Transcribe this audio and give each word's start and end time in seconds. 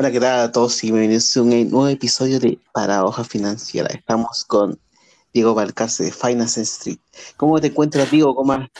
Hola, 0.00 0.10
¿qué 0.10 0.18
tal 0.18 0.40
a 0.40 0.50
todos? 0.50 0.72
Sí, 0.72 0.90
me 0.92 1.00
viene 1.00 1.18
un 1.36 1.70
nuevo 1.70 1.86
episodio 1.86 2.40
de 2.40 2.58
Para 2.72 3.04
Hoja 3.04 3.22
Financiera. 3.22 3.90
Estamos 3.90 4.46
con 4.46 4.78
Diego 5.34 5.52
Balcarce 5.52 6.04
de 6.04 6.10
Finance 6.10 6.62
Street. 6.62 7.00
¿Cómo 7.36 7.60
te 7.60 7.66
encuentras, 7.66 8.10
Diego? 8.10 8.34
¿Cómo 8.34 8.54
has 8.54 8.70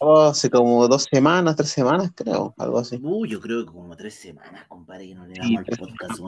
hace 0.00 0.50
como 0.50 0.88
dos 0.88 1.06
semanas, 1.12 1.54
tres 1.54 1.68
semanas, 1.68 2.10
creo, 2.12 2.54
algo 2.58 2.78
así. 2.80 2.98
Uy, 3.00 3.28
yo 3.28 3.40
creo 3.40 3.64
que 3.64 3.72
como 3.72 3.94
tres 3.96 4.14
semanas, 4.14 4.66
compadre, 4.66 5.06
que 5.06 5.14
no 5.14 5.26
le 5.28 5.34
damos 5.34 5.62
el 5.68 5.78
podcast, 5.78 6.18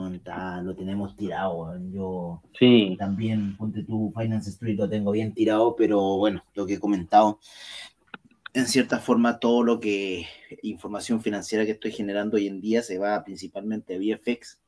lo 0.63 0.75
tenemos 0.75 1.15
tirado. 1.17 1.77
Yo 1.91 2.41
sí. 2.57 2.95
también, 2.97 3.57
ponte 3.57 3.83
tú, 3.83 4.13
Finance 4.15 4.51
Street 4.51 4.77
lo 4.77 4.87
tengo 4.87 5.11
bien 5.11 5.33
tirado, 5.33 5.75
pero 5.75 5.99
bueno, 6.17 6.41
lo 6.53 6.65
que 6.65 6.75
he 6.75 6.79
comentado, 6.79 7.39
en 8.53 8.67
cierta 8.67 8.99
forma 8.99 9.39
todo 9.39 9.63
lo 9.63 9.79
que 9.79 10.27
información 10.61 11.21
financiera 11.21 11.65
que 11.65 11.71
estoy 11.71 11.91
generando 11.91 12.37
hoy 12.37 12.47
en 12.47 12.61
día 12.61 12.83
se 12.83 12.99
va 12.99 13.23
principalmente 13.23 13.95
a 13.95 13.97
VFX. 13.97 14.59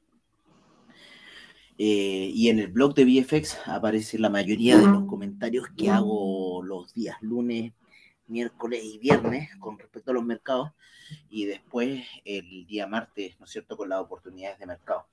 Eh, 1.77 2.31
y 2.34 2.49
en 2.49 2.59
el 2.59 2.67
blog 2.67 2.95
de 2.95 3.05
VFX 3.05 3.57
aparece 3.66 4.17
la 4.17 4.29
mayoría 4.29 4.77
de 4.77 4.88
los 4.88 5.05
comentarios 5.05 5.67
que 5.77 5.91
hago 5.91 6.63
los 6.63 6.93
días 6.93 7.17
lunes, 7.21 7.73
miércoles 8.27 8.81
y 8.84 8.98
viernes 8.98 9.49
con 9.59 9.77
respecto 9.77 10.12
a 10.12 10.13
los 10.15 10.26
mercados. 10.26 10.71
Y 11.29 11.45
después 11.45 12.04
el 12.23 12.65
día 12.65 12.88
martes, 12.88 13.40
¿no 13.40 13.45
es 13.45 13.52
cierto?, 13.52 13.77
con 13.77 13.90
las 13.90 13.99
oportunidades 13.99 14.57
de 14.57 14.65
mercado. 14.65 15.05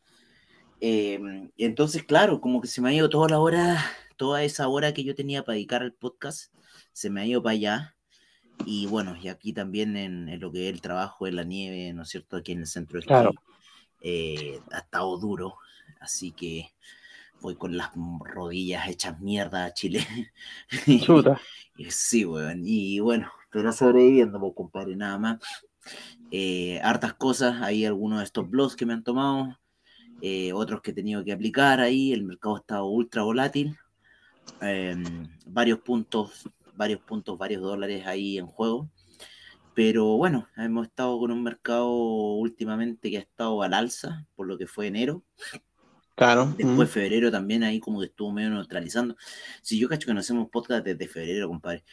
Em, 0.81 1.51
entonces, 1.59 2.05
claro, 2.05 2.41
como 2.41 2.61
que 2.61 2.69
se 2.69 2.81
me 2.81 2.89
ha 2.89 2.95
ido 2.95 3.11
toda 3.11 3.29
la 3.29 3.39
hora, 3.39 3.85
toda 4.17 4.43
esa 4.43 4.67
hora 4.69 4.95
que 4.95 5.05
yo 5.05 5.15
tenía 5.15 5.45
para 5.45 5.55
dedicar 5.55 5.83
al 5.83 5.93
podcast, 5.93 6.53
se 6.93 7.11
me 7.11 7.21
ha 7.21 7.27
ido 7.27 7.43
para 7.43 7.53
allá 7.53 7.97
y 8.67 8.87
bueno, 8.87 9.17
y 9.21 9.29
aquí 9.29 9.53
también 9.53 9.97
en, 9.97 10.41
lo 10.41 10.51
que 10.53 10.69
es 10.69 10.75
el 10.75 10.81
trabajo 10.81 11.27
en 11.27 11.37
la 11.37 11.45
nieve, 11.45 11.93
¿no 11.93 12.03
es 12.03 12.09
cierto? 12.09 12.37
Aquí 12.37 12.53
en 12.53 12.61
el 12.61 12.67
centro 12.67 13.01
de 13.01 13.07
claro. 13.07 13.33
Eh, 14.01 14.61
ha 14.73 14.79
estado 14.79 15.17
duro, 15.19 15.57
así 16.01 16.33
que 16.33 16.73
voy 17.41 17.57
con 17.57 17.77
las 17.77 17.91
rodillas 18.25 18.89
hechas 18.89 19.21
mierda 19.21 19.65
a 19.65 19.75
Chile. 19.75 20.07
Chuta. 21.05 21.41
sí, 21.89 22.25
weón. 22.25 22.63
Y 22.65 23.01
bueno, 23.01 23.31
pero 23.51 23.73
sobreviviendo, 23.73 24.41
compadre, 24.55 24.97
nada 24.97 25.19
más. 25.19 25.39
Eh, 26.31 26.81
hartas 26.83 27.15
cosas, 27.15 27.61
hay 27.61 27.85
algunos 27.85 28.21
de 28.21 28.25
estos 28.25 28.49
blogs 28.49 28.77
que 28.77 28.87
me 28.87 28.95
han 28.95 29.05
tomado, 29.05 29.59
eh, 30.23 30.53
otros 30.53 30.81
que 30.81 30.93
he 30.93 30.95
tenido 30.95 31.25
que 31.25 31.33
aplicar 31.33 31.81
ahí, 31.81 32.13
el 32.13 32.23
mercado 32.23 32.57
está 32.57 32.83
ultra 32.83 33.23
volátil, 33.23 33.77
em, 34.61 35.29
varios 35.47 35.81
puntos 35.81 36.49
varios 36.75 37.01
puntos, 37.01 37.39
varios 37.39 37.63
dólares 37.63 38.07
ahí 38.07 38.39
en 38.39 38.47
juego. 38.47 38.91
Pero 39.75 40.17
bueno, 40.19 40.49
hemos 40.57 40.87
estado 40.87 41.19
con 41.19 41.31
un 41.31 41.43
mercado 41.43 41.91
últimamente 41.91 43.11
que 43.11 43.17
ha 43.17 43.21
estado 43.21 43.63
al 43.63 43.73
alza, 43.73 44.27
por 44.35 44.47
lo 44.47 44.59
que 44.59 44.67
fue 44.67 44.87
enero. 44.87 45.25
Claro. 46.15 46.55
Después 46.59 46.91
febrero 46.91 47.31
también 47.31 47.63
ahí 47.63 47.81
como 47.81 48.01
que 48.01 48.07
estuvo 48.07 48.33
medio 48.33 48.51
neutralizando. 48.51 49.17
Si 49.63 49.79
yo 49.79 49.89
cacho 49.89 50.07
que 50.07 50.15
no 50.15 50.21
hacemos 50.21 50.51
podcast 50.51 50.85
desde 50.85 51.09
febrero, 51.09 51.49
compadre. 51.49 51.85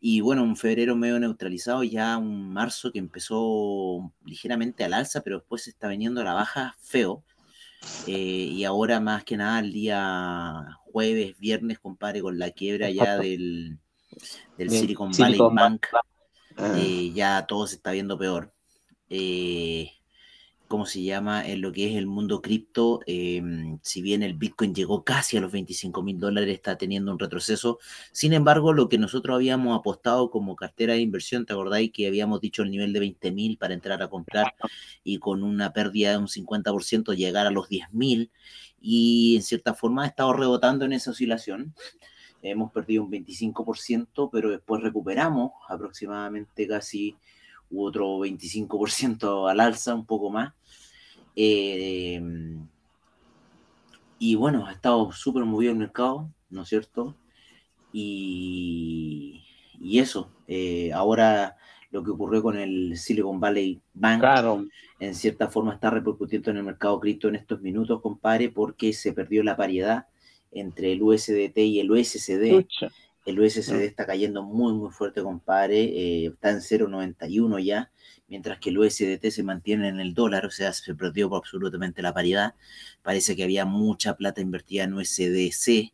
Y 0.00 0.22
bueno, 0.22 0.42
un 0.42 0.56
febrero 0.56 0.96
medio 0.96 1.18
neutralizado, 1.20 1.84
ya 1.84 2.16
un 2.16 2.52
marzo 2.52 2.90
que 2.90 2.98
empezó 2.98 4.12
ligeramente 4.24 4.84
al 4.84 4.94
alza, 4.94 5.20
pero 5.20 5.38
después 5.38 5.62
se 5.62 5.70
está 5.70 5.88
viniendo 5.88 6.22
a 6.22 6.24
la 6.24 6.34
baja 6.34 6.74
feo. 6.80 7.22
Eh, 8.06 8.12
y 8.52 8.64
ahora 8.64 8.98
más 8.98 9.24
que 9.24 9.36
nada 9.36 9.60
el 9.60 9.72
día 9.72 10.78
jueves, 10.84 11.38
viernes, 11.38 11.78
compadre, 11.78 12.22
con 12.22 12.38
la 12.38 12.50
quiebra 12.50 12.90
ya 12.90 13.18
del, 13.18 13.78
del 14.56 14.70
Silicon 14.70 15.12
Valley 15.12 15.38
Bank, 15.38 15.86
ah. 16.56 16.74
eh, 16.78 17.12
ya 17.14 17.46
todo 17.46 17.66
se 17.66 17.76
está 17.76 17.92
viendo 17.92 18.18
peor. 18.18 18.52
Eh, 19.10 19.90
¿Cómo 20.68 20.84
se 20.84 21.00
llama? 21.00 21.46
En 21.46 21.60
lo 21.60 21.70
que 21.70 21.88
es 21.88 21.96
el 21.96 22.06
mundo 22.06 22.42
cripto, 22.42 23.00
em, 23.06 23.78
si 23.82 24.02
bien 24.02 24.24
el 24.24 24.34
Bitcoin 24.34 24.74
llegó 24.74 25.04
casi 25.04 25.36
a 25.36 25.40
los 25.40 25.52
25 25.52 26.02
mil 26.02 26.18
dólares, 26.18 26.52
está 26.52 26.76
teniendo 26.76 27.12
un 27.12 27.20
retroceso. 27.20 27.78
Sin 28.10 28.32
embargo, 28.32 28.72
lo 28.72 28.88
que 28.88 28.98
nosotros 28.98 29.36
habíamos 29.36 29.78
apostado 29.78 30.28
como 30.28 30.56
cartera 30.56 30.94
de 30.94 31.00
inversión, 31.02 31.46
¿te 31.46 31.52
acordáis 31.52 31.92
que 31.92 32.08
habíamos 32.08 32.40
dicho 32.40 32.62
el 32.62 32.72
nivel 32.72 32.92
de 32.92 32.98
20 32.98 33.30
mil 33.30 33.58
para 33.58 33.74
entrar 33.74 34.02
a 34.02 34.08
comprar 34.08 34.54
y 35.04 35.18
con 35.18 35.44
una 35.44 35.72
pérdida 35.72 36.10
de 36.10 36.18
un 36.18 36.28
50% 36.28 37.14
llegar 37.14 37.46
a 37.46 37.52
los 37.52 37.68
10 37.68 37.92
mil? 37.92 38.32
Y 38.80 39.36
en 39.36 39.42
cierta 39.42 39.72
forma 39.72 40.02
ha 40.02 40.06
estado 40.06 40.32
rebotando 40.32 40.84
en 40.84 40.94
esa 40.94 41.12
oscilación 41.12 41.74
hemos 42.50 42.72
perdido 42.72 43.04
un 43.04 43.10
25%, 43.10 44.30
pero 44.32 44.50
después 44.50 44.82
recuperamos 44.82 45.52
aproximadamente 45.68 46.66
casi 46.66 47.16
otro 47.74 48.18
25% 48.18 49.50
al 49.50 49.60
alza, 49.60 49.94
un 49.94 50.06
poco 50.06 50.30
más. 50.30 50.52
Eh, 51.34 52.20
y 54.18 54.34
bueno, 54.34 54.66
ha 54.66 54.72
estado 54.72 55.12
súper 55.12 55.44
movido 55.44 55.72
el 55.72 55.78
mercado, 55.78 56.30
¿no 56.50 56.62
es 56.62 56.68
cierto? 56.68 57.14
Y, 57.92 59.42
eso, 59.80 60.30
eh, 60.48 60.92
ahora 60.92 61.56
lo 61.90 62.02
que 62.02 62.10
ocurrió 62.10 62.42
con 62.42 62.58
el 62.58 62.96
Silicon 62.96 63.40
Valley 63.40 63.80
Bank, 63.94 64.22
en 64.98 65.14
cierta 65.14 65.48
forma 65.48 65.74
está 65.74 65.90
repercutiendo 65.90 66.50
en 66.50 66.58
el 66.58 66.64
mercado 66.64 66.98
cripto 67.00 67.28
en 67.28 67.36
estos 67.36 67.60
minutos, 67.60 68.00
compadre, 68.00 68.50
porque 68.50 68.92
se 68.92 69.12
perdió 69.12 69.42
la 69.42 69.56
paridad 69.56 70.06
entre 70.56 70.92
el 70.92 71.02
USDT 71.02 71.58
y 71.58 71.80
el 71.80 71.90
USCD. 71.90 72.66
El 73.26 73.40
USCD 73.40 73.82
está 73.82 74.06
cayendo 74.06 74.42
muy, 74.44 74.72
muy 74.72 74.90
fuerte, 74.90 75.22
compadre. 75.22 75.82
Eh, 75.82 76.26
está 76.26 76.50
en 76.50 76.58
0,91 76.58 77.58
ya, 77.58 77.90
mientras 78.28 78.58
que 78.60 78.70
el 78.70 78.78
USDT 78.78 79.30
se 79.30 79.42
mantiene 79.42 79.88
en 79.88 79.98
el 79.98 80.14
dólar, 80.14 80.46
o 80.46 80.50
sea, 80.50 80.72
se 80.72 80.94
perdió 80.94 81.34
absolutamente 81.34 82.02
la 82.02 82.14
paridad. 82.14 82.54
Parece 83.02 83.34
que 83.34 83.42
había 83.42 83.64
mucha 83.64 84.16
plata 84.16 84.40
invertida 84.40 84.84
en 84.84 84.94
USDC 84.94 85.92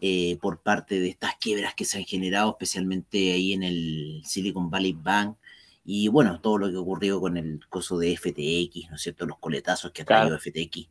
eh, 0.00 0.38
por 0.40 0.62
parte 0.62 0.98
de 0.98 1.10
estas 1.10 1.36
quiebras 1.36 1.74
que 1.74 1.84
se 1.84 1.98
han 1.98 2.04
generado, 2.04 2.50
especialmente 2.50 3.32
ahí 3.32 3.52
en 3.52 3.62
el 3.62 4.22
Silicon 4.24 4.70
Valley 4.70 4.94
Bank. 4.94 5.36
Y 5.84 6.08
bueno, 6.08 6.40
todo 6.40 6.58
lo 6.58 6.70
que 6.70 6.76
ocurrió 6.76 7.20
con 7.20 7.36
el 7.36 7.60
coso 7.68 7.98
de 7.98 8.16
FTX, 8.16 8.88
¿no 8.88 8.96
es 8.96 9.02
cierto? 9.02 9.26
Los 9.26 9.38
coletazos 9.38 9.92
que 9.92 10.02
ha 10.02 10.04
traído 10.04 10.38
FTX 10.38 10.88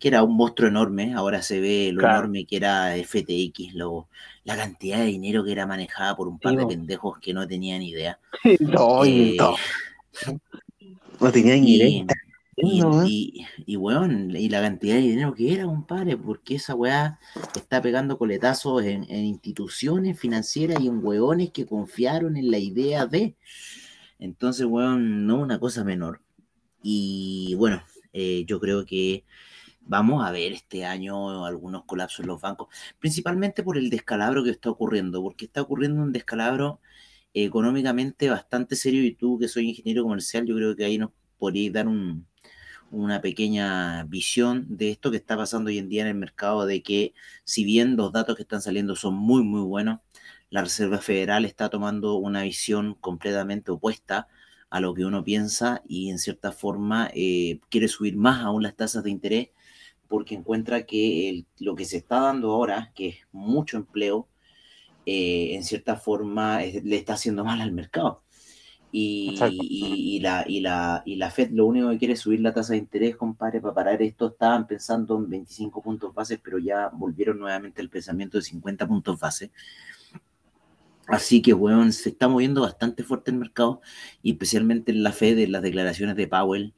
que 0.00 0.08
era 0.08 0.22
un 0.22 0.34
monstruo 0.34 0.68
enorme, 0.68 1.12
ahora 1.14 1.42
se 1.42 1.60
ve 1.60 1.90
lo 1.92 2.00
enorme 2.00 2.46
que 2.46 2.56
era 2.56 2.94
FTX, 2.96 3.74
lo, 3.74 4.08
la 4.44 4.56
cantidad 4.56 4.98
de 4.98 5.04
dinero 5.04 5.44
que 5.44 5.52
era 5.52 5.66
manejada 5.66 6.16
por 6.16 6.26
un 6.26 6.38
par 6.38 6.56
de 6.56 6.66
pendejos 6.66 7.18
que 7.18 7.34
no 7.34 7.46
tenían 7.46 7.82
idea. 7.82 8.18
No, 8.60 9.04
eh, 9.04 9.36
no. 9.38 9.54
no 11.20 11.30
tenían 11.30 11.62
idea. 11.64 12.06
Y, 12.56 12.82
y, 13.06 13.46
y, 13.66 13.76
y, 13.76 14.48
la 14.48 14.60
cantidad 14.60 14.94
de 14.94 15.00
dinero 15.02 15.34
que 15.34 15.52
era, 15.52 15.64
compadre, 15.64 16.16
porque 16.16 16.56
esa 16.56 16.74
weá 16.74 17.18
está 17.54 17.80
pegando 17.80 18.18
coletazos 18.18 18.82
en, 18.84 19.04
instituciones 19.10 20.18
financieras 20.18 20.80
y 20.80 20.88
en 20.88 21.04
weones 21.04 21.50
que 21.50 21.66
confiaron 21.66 22.36
en 22.36 22.50
la 22.50 22.58
idea 22.58 23.06
de. 23.06 23.34
Entonces, 24.18 24.66
weón, 24.66 25.26
no 25.26 25.36
una 25.36 25.58
cosa 25.58 25.84
menor. 25.84 26.20
Y 26.82 27.54
bueno, 27.56 27.82
eh, 28.12 28.44
yo 28.46 28.60
creo 28.60 28.84
que 28.84 29.24
vamos 29.90 30.24
a 30.24 30.30
ver 30.30 30.52
este 30.52 30.84
año 30.84 31.44
algunos 31.44 31.84
colapsos 31.84 32.20
en 32.20 32.28
los 32.28 32.40
bancos, 32.40 32.68
principalmente 33.00 33.64
por 33.64 33.76
el 33.76 33.90
descalabro 33.90 34.44
que 34.44 34.50
está 34.50 34.70
ocurriendo, 34.70 35.20
porque 35.20 35.46
está 35.46 35.62
ocurriendo 35.62 36.00
un 36.00 36.12
descalabro 36.12 36.80
económicamente 37.34 38.30
bastante 38.30 38.76
serio 38.76 39.04
y 39.04 39.14
tú 39.14 39.38
que 39.38 39.48
soy 39.48 39.70
ingeniero 39.70 40.04
comercial, 40.04 40.46
yo 40.46 40.54
creo 40.54 40.76
que 40.76 40.84
ahí 40.84 40.96
nos 40.98 41.10
podríais 41.38 41.72
dar 41.72 41.88
una 42.90 43.20
pequeña 43.20 44.04
visión 44.04 44.66
de 44.68 44.92
esto 44.92 45.10
que 45.10 45.16
está 45.16 45.36
pasando 45.36 45.70
hoy 45.70 45.78
en 45.78 45.88
día 45.88 46.02
en 46.02 46.08
el 46.08 46.14
mercado, 46.14 46.66
de 46.66 46.82
que 46.84 47.12
si 47.44 47.64
bien 47.64 47.96
los 47.96 48.12
datos 48.12 48.36
que 48.36 48.42
están 48.42 48.62
saliendo 48.62 48.94
son 48.94 49.14
muy, 49.14 49.42
muy 49.42 49.62
buenos, 49.62 50.00
la 50.50 50.62
Reserva 50.62 50.98
Federal 50.98 51.44
está 51.44 51.68
tomando 51.68 52.14
una 52.14 52.42
visión 52.44 52.94
completamente 52.94 53.72
opuesta 53.72 54.28
a 54.70 54.80
lo 54.80 54.94
que 54.94 55.04
uno 55.04 55.24
piensa 55.24 55.82
y 55.88 56.10
en 56.10 56.18
cierta 56.20 56.52
forma 56.52 57.10
eh, 57.14 57.60
quiere 57.70 57.88
subir 57.88 58.16
más 58.16 58.44
aún 58.44 58.62
las 58.62 58.76
tasas 58.76 59.02
de 59.02 59.10
interés 59.10 59.48
porque 60.10 60.34
encuentra 60.34 60.86
que 60.86 61.46
lo 61.60 61.76
que 61.76 61.84
se 61.84 61.98
está 61.98 62.18
dando 62.20 62.50
ahora, 62.50 62.90
que 62.96 63.08
es 63.10 63.16
mucho 63.30 63.76
empleo, 63.76 64.28
eh, 65.06 65.54
en 65.54 65.62
cierta 65.62 65.94
forma 65.94 66.60
le 66.60 66.96
está 66.96 67.14
haciendo 67.14 67.44
mal 67.44 67.60
al 67.60 67.70
mercado. 67.70 68.24
Y, 68.90 69.38
y, 69.52 70.18
la, 70.18 70.44
y, 70.48 70.58
la, 70.58 71.02
y 71.06 71.14
la 71.14 71.30
Fed 71.30 71.50
lo 71.52 71.66
único 71.66 71.90
que 71.90 71.98
quiere 71.98 72.14
es 72.14 72.20
subir 72.20 72.40
la 72.40 72.52
tasa 72.52 72.72
de 72.72 72.80
interés, 72.80 73.14
compadre, 73.14 73.60
para 73.60 73.72
parar 73.72 74.02
esto. 74.02 74.26
Estaban 74.26 74.66
pensando 74.66 75.16
en 75.16 75.30
25 75.30 75.80
puntos 75.80 76.12
base, 76.12 76.38
pero 76.38 76.58
ya 76.58 76.88
volvieron 76.88 77.38
nuevamente 77.38 77.80
el 77.80 77.88
pensamiento 77.88 78.36
de 78.36 78.42
50 78.42 78.88
puntos 78.88 79.20
base. 79.20 79.52
Así 81.06 81.40
que, 81.40 81.54
weón, 81.54 81.92
se 81.92 82.08
está 82.08 82.26
moviendo 82.26 82.62
bastante 82.62 83.04
fuerte 83.04 83.30
el 83.30 83.36
mercado, 83.36 83.80
y 84.22 84.32
especialmente 84.32 84.90
en 84.90 85.04
la 85.04 85.12
Fed, 85.12 85.38
en 85.38 85.52
las 85.52 85.62
declaraciones 85.62 86.16
de 86.16 86.26
Powell, 86.26 86.74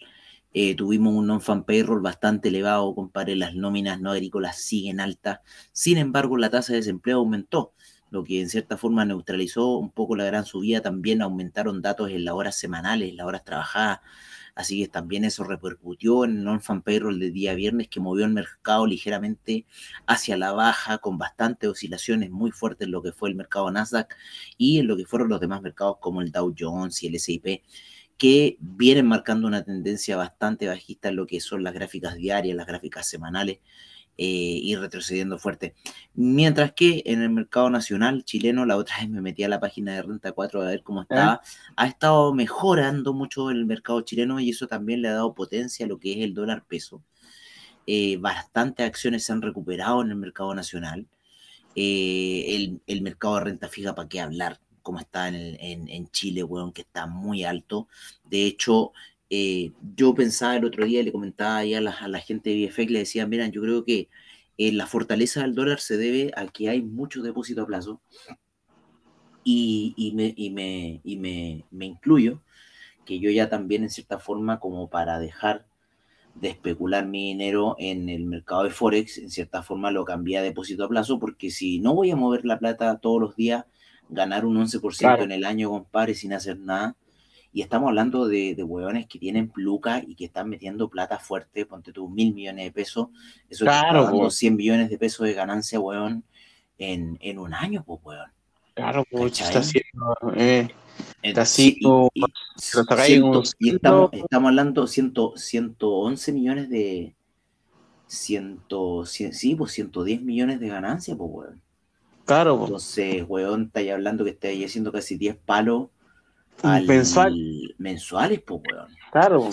eh, 0.55 0.75
tuvimos 0.77 1.15
un 1.15 1.27
non-fan 1.27 1.65
payroll 1.65 2.03
bastante 2.03 2.49
elevado, 2.49 2.95
compadre, 2.95 3.37
las 3.37 3.55
nóminas 3.55 4.01
no 4.01 4.11
agrícolas 4.11 4.59
siguen 4.61 5.01
altas. 5.01 5.41
Sin 5.73 5.99
embargo, 5.99 6.37
la 6.37 6.51
tasa 6.51 6.73
de 6.73 6.81
desempleo 6.81 7.19
aumentó, 7.19 7.75
lo 8.11 8.25
que 8.25 8.41
en 8.43 8.51
cierta 8.51 8.77
forma 8.77 9.05
neutralizó 9.07 9.79
un 9.79 9.91
poco 9.91 10.17
la 10.17 10.25
gran 10.25 10.45
subida. 10.45 10.83
También 10.83 11.23
aumentaron 11.23 11.81
datos 11.81 12.11
en 12.11 12.25
las 12.27 12.35
horas 12.35 12.57
semanales, 12.59 13.15
las 13.15 13.27
horas 13.27 13.45
trabajadas. 13.45 14.01
Así 14.55 14.83
que 14.83 14.89
también 14.89 15.25
eso 15.25 15.45
repercutió 15.45 16.25
en 16.25 16.37
el 16.37 16.45
non-fan 16.45 16.83
payroll 16.83 17.19
del 17.19 17.33
día 17.33 17.55
viernes 17.55 17.89
que 17.89 18.01
movió 18.01 18.27
el 18.27 18.33
mercado 18.33 18.87
ligeramente 18.87 19.67
hacia 20.07 20.37
la 20.37 20.53
baja 20.53 20.99
con 20.99 21.17
bastantes 21.17 21.71
oscilaciones 21.71 22.31
muy 22.31 22.51
fuertes 22.51 22.87
en 22.87 22.93
lo 22.93 23.03
que 23.03 23.13
fue 23.13 23.31
el 23.31 23.35
mercado 23.35 23.71
Nasdaq 23.71 24.15
y 24.59 24.79
en 24.79 24.89
lo 24.89 24.97
que 24.99 25.07
fueron 25.07 25.31
los 25.31 25.41
demás 25.41 25.63
mercados 25.63 25.97
como 26.01 26.21
el 26.21 26.31
Dow 26.31 26.55
Jones 26.59 27.03
y 27.03 27.07
el 27.07 27.15
S&P 27.15 27.63
que 28.23 28.57
vienen 28.61 29.09
marcando 29.09 29.49
una 29.49 29.65
tendencia 29.65 30.17
bastante 30.17 30.69
bajista 30.69 31.09
en 31.09 31.17
lo 31.17 31.27
que 31.27 31.41
son 31.41 31.65
las 31.65 31.75
gráficas 31.75 32.15
diarias, 32.15 32.55
las 32.55 32.69
gráficas 32.69 33.09
semanales, 33.09 33.59
eh, 34.17 34.61
y 34.63 34.77
retrocediendo 34.77 35.41
fuerte. 35.41 35.75
Mientras 36.15 36.71
que 36.71 37.03
en 37.07 37.21
el 37.21 37.31
mercado 37.31 37.69
nacional 37.69 38.25
chileno, 38.25 38.65
la 38.65 38.77
otra 38.77 38.95
vez 39.01 39.09
me 39.09 39.21
metí 39.21 39.43
a 39.43 39.49
la 39.49 39.59
página 39.59 39.95
de 39.95 40.03
Renta 40.03 40.31
4 40.31 40.63
a 40.63 40.67
ver 40.67 40.85
cómo 40.85 41.01
¿Eh? 41.01 41.07
estaba, 41.11 41.41
ha 41.75 41.87
estado 41.89 42.33
mejorando 42.33 43.13
mucho 43.13 43.51
el 43.51 43.67
mercado 43.67 44.03
chileno 44.03 44.39
y 44.39 44.51
eso 44.51 44.69
también 44.69 45.03
le 45.03 45.09
ha 45.09 45.15
dado 45.15 45.35
potencia 45.35 45.85
a 45.85 45.89
lo 45.89 45.99
que 45.99 46.13
es 46.13 46.19
el 46.19 46.33
dólar 46.33 46.65
peso. 46.65 47.03
Eh, 47.89 48.19
bastantes 48.19 48.87
acciones 48.87 49.25
se 49.25 49.33
han 49.33 49.43
recuperado 49.43 50.01
en 50.01 50.11
el 50.11 50.17
mercado 50.17 50.55
nacional. 50.55 51.09
El, 51.75 52.81
el, 52.87 53.03
mercado 53.03 53.35
de 53.35 53.41
renta 53.41 53.67
fija, 53.67 53.97
¿para 53.97 54.09
qué 54.09 54.21
hablar? 54.21 54.61
Como 54.83 54.99
está 55.01 55.29
en, 55.29 55.89
en, 55.89 56.09
Chile, 56.11 56.43
weón, 56.45 56.73
que 56.73 56.83
está 56.83 57.07
muy 57.07 57.45
alto. 57.45 57.89
De 58.25 58.45
hecho, 58.47 58.93
eh, 59.31 59.73
yo 59.97 60.15
pensaba 60.15 60.57
el 60.57 60.65
otro 60.65 60.85
día, 60.85 61.03
le 61.03 61.13
comentaba 61.13 61.59
ahí 61.59 61.75
a 61.75 61.81
la, 61.81 61.93
a 61.93 62.09
la 62.09 62.21
gente 62.21 62.51
de 62.51 62.67
BFX, 62.67 62.91
le 62.91 62.99
decía, 63.01 63.27
miren, 63.27 63.53
yo 63.53 63.63
creo 63.63 63.85
que 63.85 64.09
eh, 64.59 64.73
la 64.73 64.87
fortaleza 64.87 65.43
del 65.43 65.55
dólar 65.55 65.81
se 65.81 65.97
debe 65.97 66.33
a 66.37 66.47
que 66.47 66.69
hay 66.69 66.83
mucho 66.83 67.23
depósito 67.23 67.63
a 67.63 67.67
plazo 67.67 68.01
y, 69.45 69.95
y, 69.97 70.13
me, 70.13 70.35
y, 70.37 70.51
me, 70.51 71.01
y 71.05 71.17
me, 71.17 71.65
me, 71.71 71.87
incluyo, 71.87 72.43
que 73.05 73.19
yo 73.19 73.31
ya 73.31 73.49
también 73.49 73.83
en 73.83 73.91
cierta 73.91 74.19
forma 74.19 74.61
como 74.61 74.89
para 74.89 75.19
dejar 75.19 75.67
de 76.35 76.49
especular 76.49 77.07
mi 77.07 77.29
dinero 77.29 77.77
en 77.79 78.09
el 78.09 78.25
mercado 78.25 78.65
de 78.65 78.71
Forex, 78.71 79.19
en 79.19 79.31
cierta 79.31 79.63
forma 79.63 79.91
lo 79.91 80.05
cambié 80.05 80.39
a 80.39 80.43
depósito 80.43 80.85
a 80.85 80.89
plazo, 80.89 81.19
porque 81.19 81.51
si 81.51 81.79
no 81.79 81.95
voy 81.95 82.11
a 82.11 82.17
mover 82.17 82.45
la 82.45 82.59
plata 82.59 82.99
todos 82.99 83.21
los 83.21 83.37
días, 83.37 83.65
ganar 84.13 84.45
un 84.45 84.57
11% 84.57 85.23
en 85.23 85.33
el 85.33 85.45
año, 85.45 85.71
compadre, 85.71 86.15
sin 86.15 86.33
hacer 86.33 86.59
nada, 86.59 86.97
y 87.53 87.61
estamos 87.61 87.89
hablando 87.89 88.27
de, 88.27 88.55
de 88.55 88.63
hueones 88.63 89.07
que 89.07 89.19
tienen 89.19 89.49
pluca 89.49 90.03
y 90.07 90.15
que 90.15 90.25
están 90.25 90.49
metiendo 90.49 90.89
plata 90.89 91.19
fuerte, 91.19 91.67
ponte 91.67 91.93
tú 91.93 92.09
mil 92.09 92.33
millones 92.33 92.65
de 92.65 92.73
pesos, 92.73 93.09
eso 93.49 93.65
claro, 93.65 94.01
está 94.01 94.11
dando 94.11 94.31
100 94.31 94.57
millones 94.57 94.91
de 94.91 94.99
pesos 94.99 95.27
de 95.27 95.35
ganancia, 95.35 95.79
hueón, 95.79 96.25
en, 96.79 97.19
en 97.21 97.39
un 97.39 97.53
año, 97.53 97.85
pues, 97.85 98.01
hueón. 98.03 98.31
Claro, 98.75 99.05
pues, 99.11 99.39
está 99.41 99.59
haciendo, 99.59 100.17
eh, 100.35 100.69
está 101.21 101.43
así, 101.43 101.77
y, 101.79 101.87
y, 103.59 103.75
estamos, 103.75 104.11
estamos 104.15 104.49
hablando 104.49 104.83
de 104.83 104.89
111 104.89 106.33
millones 106.33 106.71
de, 106.71 107.15
100, 108.07 108.61
100, 109.05 109.33
sí, 109.33 109.55
pues 109.55 109.73
110 109.73 110.23
millones 110.23 110.61
de 110.61 110.69
ganancia, 110.69 111.17
pues, 111.17 111.31
hueón. 111.33 111.63
Claro. 112.25 112.63
Entonces, 112.65 113.25
hueón, 113.27 113.65
estáis 113.65 113.91
hablando 113.93 114.25
que 114.25 114.31
estáis 114.31 114.65
haciendo 114.65 114.93
casi 114.93 115.17
10 115.17 115.37
palos 115.37 115.89
mensual. 116.87 117.75
mensuales, 117.79 118.41
pues, 118.41 118.61
weón. 118.71 118.89
Claro. 119.11 119.51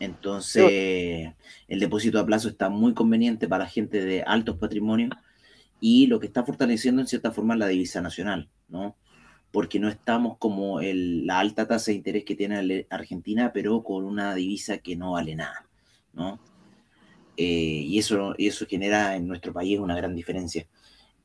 Entonces, 0.00 1.32
el 1.68 1.80
depósito 1.80 2.18
a 2.18 2.26
plazo 2.26 2.48
está 2.48 2.68
muy 2.68 2.94
conveniente 2.94 3.48
para 3.48 3.64
la 3.64 3.70
gente 3.70 4.04
de 4.04 4.22
altos 4.22 4.56
patrimonios 4.58 5.10
y 5.80 6.06
lo 6.06 6.20
que 6.20 6.26
está 6.26 6.44
fortaleciendo 6.44 7.00
en 7.00 7.06
cierta 7.06 7.30
forma 7.30 7.56
la 7.56 7.68
divisa 7.68 8.00
nacional, 8.00 8.48
¿no? 8.68 8.96
Porque 9.50 9.78
no 9.78 9.88
estamos 9.88 10.36
como 10.38 10.80
el, 10.80 11.26
la 11.26 11.38
alta 11.38 11.66
tasa 11.68 11.90
de 11.90 11.96
interés 11.96 12.24
que 12.24 12.34
tiene 12.34 12.86
Argentina, 12.90 13.52
pero 13.52 13.82
con 13.84 14.04
una 14.04 14.34
divisa 14.34 14.78
que 14.78 14.96
no 14.96 15.12
vale 15.12 15.36
nada, 15.36 15.66
¿no? 16.12 16.40
Eh, 17.36 17.84
y, 17.86 17.98
eso, 17.98 18.34
y 18.38 18.48
eso 18.48 18.66
genera 18.66 19.16
en 19.16 19.26
nuestro 19.26 19.52
país 19.52 19.78
una 19.78 19.96
gran 19.96 20.14
diferencia. 20.14 20.66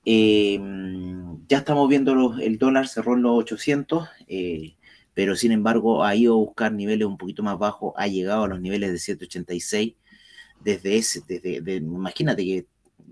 Em, 0.05 1.45
ya 1.47 1.59
estamos 1.59 1.87
viendo 1.89 2.37
el 2.39 2.57
dólar 2.57 2.87
cerró 2.87 3.15
en 3.15 3.23
los 3.23 3.37
800, 3.39 4.07
eh, 4.27 4.75
pero 5.13 5.35
sin 5.35 5.51
embargo 5.51 6.03
ha 6.03 6.15
ido 6.15 6.33
a 6.33 6.37
buscar 6.37 6.71
niveles 6.71 7.07
un 7.07 7.17
poquito 7.17 7.43
más 7.43 7.57
bajos, 7.57 7.93
ha 7.97 8.07
llegado 8.07 8.43
a 8.43 8.47
los 8.47 8.61
niveles 8.61 8.91
de 8.91 8.99
786 8.99 9.95
desde 10.61 10.97
ese, 10.97 11.21
desde, 11.27 11.75
imagínate 11.75 12.43
que 12.43 12.65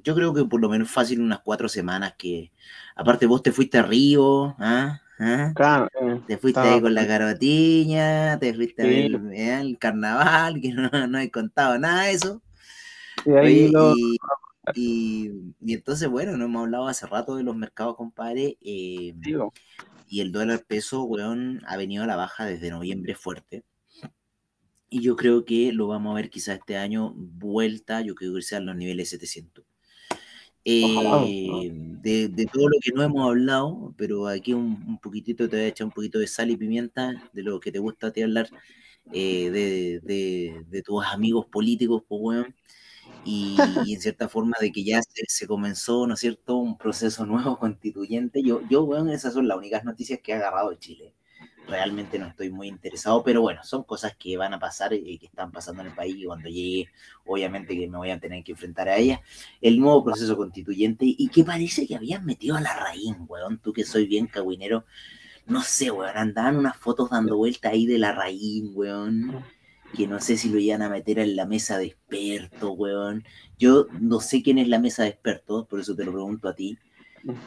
yo 0.03 0.15
creo 0.15 0.33
que 0.33 0.45
por 0.45 0.61
lo 0.61 0.69
menos 0.69 0.89
fácil 0.89 1.21
unas 1.21 1.39
cuatro 1.39 1.67
semanas 1.69 2.13
que, 2.17 2.51
aparte 2.95 3.25
vos 3.25 3.43
te 3.43 3.51
fuiste 3.51 3.77
a 3.77 3.83
Río, 3.83 4.55
¿ah? 4.59 5.01
¿Ah? 5.19 5.51
Claro, 5.55 5.89
eh, 5.99 6.21
te 6.27 6.37
fuiste 6.37 6.59
ahí 6.59 6.79
con 6.79 6.93
la 6.93 7.07
carotiña, 7.07 8.37
te 8.39 8.53
fuiste 8.53 8.83
a 8.83 8.85
ver 8.85 9.19
el, 9.33 9.77
carnaval, 9.79 10.61
que 10.61 10.71
no, 10.71 10.89
no 11.07 11.19
he 11.19 11.31
contado 11.31 11.79
nada 11.79 12.03
de 12.03 12.11
eso. 12.11 12.41
ahí 13.25 13.71
y, 13.73 14.17
y, 14.73 15.31
entonces, 15.65 16.09
bueno, 16.09 16.37
no 16.37 16.45
hemos 16.45 16.63
hablado 16.63 16.87
hace 16.87 17.05
rato 17.07 17.35
de 17.35 17.43
los 17.43 17.55
mercados, 17.55 17.95
compadre. 17.95 18.57
Eh, 18.61 19.13
y 20.09 20.21
el 20.21 20.31
dólar 20.31 20.63
peso, 20.65 21.03
weón, 21.03 21.61
ha 21.67 21.77
venido 21.77 22.03
a 22.03 22.07
la 22.07 22.15
baja 22.15 22.45
desde 22.45 22.69
noviembre 22.69 23.15
fuerte. 23.15 23.63
Y 24.89 25.01
yo 25.01 25.15
creo 25.17 25.43
que 25.43 25.73
lo 25.73 25.87
vamos 25.87 26.11
a 26.11 26.15
ver 26.15 26.29
quizás 26.29 26.59
este 26.59 26.77
año 26.77 27.13
vuelta, 27.15 28.01
yo 28.01 28.15
creo 28.15 28.33
que 28.35 28.41
sea 28.41 28.59
los 28.61 28.75
niveles 28.75 29.09
700. 29.09 29.65
Eh, 30.69 31.71
de, 32.01 32.49
todo 32.51 32.67
lo 32.67 32.77
que 32.81 32.91
no 32.91 33.01
hemos 33.01 33.27
hablado, 33.27 33.93
pero 33.97 34.27
aquí 34.27 34.53
un, 34.53 34.99
poquitito 34.99 35.47
te 35.47 35.55
voy 35.57 35.65
a 35.65 35.69
echar 35.69 35.87
un 35.87 35.93
poquito 35.93 36.19
de 36.19 36.27
sal 36.27 36.51
y 36.51 36.57
pimienta 36.57 37.29
de 37.33 37.43
lo 37.43 37.59
que 37.59 37.71
te 37.71 37.79
gusta 37.79 38.07
a 38.07 38.11
ti 38.11 38.21
hablar, 38.21 38.49
eh, 39.13 39.49
de, 39.49 39.99
de, 40.01 40.65
de, 40.67 40.81
tus 40.81 41.05
amigos 41.05 41.45
políticos, 41.45 42.03
pues, 42.07 42.21
weón 42.21 42.55
y, 43.27 43.57
en 43.93 44.01
cierta 44.01 44.29
forma 44.29 44.55
de 44.61 44.71
que 44.71 44.83
ya 44.83 45.01
se, 45.01 45.47
comenzó, 45.47 46.07
¿no 46.07 46.13
es 46.13 46.19
cierto?, 46.21 46.55
un 46.55 46.77
proceso 46.77 47.25
nuevo 47.25 47.59
constituyente. 47.59 48.41
Yo, 48.41 48.61
yo, 48.69 48.85
bueno, 48.85 49.11
esas 49.11 49.33
son 49.33 49.47
las 49.47 49.57
únicas 49.57 49.83
noticias 49.83 50.19
que 50.23 50.33
ha 50.33 50.37
agarrado 50.37 50.73
Chile. 50.75 51.13
Realmente 51.67 52.17
no 52.17 52.27
estoy 52.27 52.49
muy 52.49 52.69
interesado, 52.69 53.23
pero 53.23 53.41
bueno, 53.41 53.61
son 53.63 53.83
cosas 53.83 54.15
que 54.15 54.37
van 54.37 54.53
a 54.53 54.59
pasar 54.59 54.93
y 54.93 55.17
que 55.17 55.25
están 55.25 55.51
pasando 55.51 55.81
en 55.81 55.89
el 55.89 55.93
país 55.93 56.15
y 56.17 56.23
cuando 56.23 56.47
llegue, 56.47 56.87
obviamente 57.25 57.75
que 57.77 57.89
me 57.89 57.97
voy 57.97 58.09
a 58.11 58.19
tener 58.19 58.41
que 58.45 58.53
enfrentar 58.53 58.87
a 58.87 58.95
ellas. 58.95 59.19
El 59.59 59.77
nuevo 59.77 60.01
proceso 60.05 60.37
constituyente 60.37 61.05
y 61.05 61.27
que 61.27 61.43
parece 61.43 61.85
que 61.85 61.97
habían 61.97 62.25
metido 62.25 62.55
a 62.55 62.61
la 62.61 62.73
raíz, 62.73 63.17
weón, 63.27 63.59
tú 63.59 63.73
que 63.73 63.83
soy 63.83 64.07
bien 64.07 64.27
cagüinero, 64.27 64.85
no 65.45 65.61
sé, 65.61 65.91
weón, 65.91 66.15
andaban 66.17 66.55
unas 66.55 66.77
fotos 66.77 67.09
dando 67.09 67.35
vuelta 67.35 67.69
ahí 67.69 67.85
de 67.85 67.97
la 67.99 68.13
raíz, 68.13 68.63
weón 68.73 69.43
que 69.95 70.07
no 70.07 70.19
sé 70.19 70.37
si 70.37 70.49
lo 70.49 70.59
iban 70.59 70.81
a 70.81 70.89
meter 70.89 71.19
en 71.19 71.35
la 71.35 71.45
mesa 71.45 71.77
de 71.77 71.85
expertos, 71.85 72.71
weón. 72.75 73.23
Yo 73.57 73.87
no 73.99 74.19
sé 74.19 74.43
quién 74.43 74.57
es 74.57 74.67
la 74.67 74.79
mesa 74.79 75.03
de 75.03 75.09
expertos, 75.09 75.67
por 75.67 75.79
eso 75.79 75.95
te 75.95 76.05
lo 76.05 76.11
pregunto 76.11 76.49
a 76.49 76.55
ti. 76.55 76.77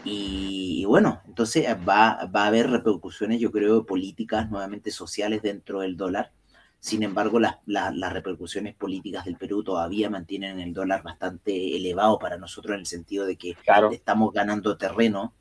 Y, 0.05 0.85
bueno, 0.87 1.23
entonces 1.27 1.67
va, 1.89 2.27
va, 2.27 2.45
a 2.45 2.47
haber 2.49 2.71
repercusiones, 2.71 3.41
yo 3.41 3.51
creo, 3.51 3.87
políticas, 3.87 4.51
nuevamente 4.51 4.91
sociales 4.91 5.43
dentro 5.43 5.81
del 5.81 5.97
dólar. 5.97 6.33
Sin 6.81 7.03
embargo, 7.03 7.39
las, 7.39 7.57
las 7.67 8.13
repercusiones 8.13 8.75
políticas 8.75 9.27
del 9.27 9.37
Perú 9.37 9.63
todavía 9.63 10.09
mantienen 10.11 10.61
el 10.61 10.73
dólar 10.73 11.03
bastante 11.03 11.77
elevado 11.77 12.19
para 12.19 12.39
nosotros 12.39 12.75
en 12.75 12.81
el 12.81 12.87
sentido 12.87 13.27
de 13.27 13.37
que 13.37 13.55
estamos 13.93 14.33
ganando 14.33 14.77
terreno, 14.79 15.35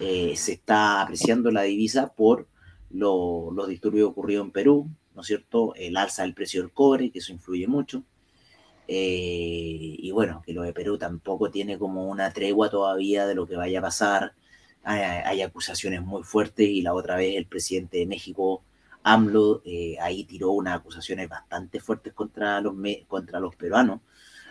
eh, 0.00 0.36
se 0.36 0.52
está 0.52 1.00
apreciando 1.00 1.50
la 1.50 1.62
divisa 1.62 2.12
por 2.14 2.48
los 2.90 3.68
disturbios 3.68 4.10
ocurridos 4.10 4.46
en 4.46 4.52
Perú, 4.52 4.90
¿no 5.16 5.22
es 5.22 5.28
cierto? 5.28 5.74
El 5.76 5.96
alza 5.96 6.22
del 6.22 6.34
precio 6.34 6.62
del 6.62 6.72
cobre, 6.72 7.10
que 7.10 7.20
eso 7.20 7.32
influye 7.32 7.66
mucho. 7.66 8.04
Eh, 8.86 9.96
y 9.98 10.10
bueno, 10.12 10.42
que 10.46 10.52
lo 10.52 10.62
de 10.62 10.72
Perú 10.74 10.98
tampoco 10.98 11.50
tiene 11.50 11.78
como 11.78 12.06
una 12.06 12.32
tregua 12.32 12.70
todavía 12.70 13.26
de 13.26 13.34
lo 13.34 13.46
que 13.46 13.56
vaya 13.56 13.78
a 13.80 13.82
pasar. 13.82 14.34
Hay, 14.84 15.42
acusaciones 15.42 16.02
muy 16.02 16.22
fuertes 16.22 16.68
y 16.68 16.82
la 16.82 16.94
otra 16.94 17.16
vez 17.16 17.36
el 17.36 17.46
presidente 17.46 17.98
de 17.98 18.06
México, 18.06 18.62
AMLO, 19.02 19.62
eh, 19.64 19.96
ahí 20.00 20.24
tiró 20.24 20.52
unas 20.52 20.76
acusaciones 20.76 21.28
bastante 21.28 21.80
fuertes 21.80 22.12
contra 22.12 22.60
los, 22.60 22.74
contra 23.08 23.40
los 23.40 23.56
peruanos, 23.56 24.00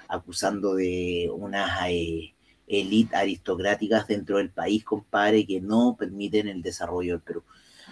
acusando 0.10 0.75
de 0.75 1.29
unas 1.34 1.89
eh, 1.89 2.34
élites 2.67 3.13
aristocráticas 3.13 4.07
dentro 4.07 4.38
del 4.38 4.50
país, 4.50 4.84
compadre, 4.84 5.45
que 5.45 5.62
no 5.62 5.95
permiten 5.98 6.48
el 6.50 6.62
desarrollo 6.62 7.13
del 7.13 7.22
Perú. 7.22 7.43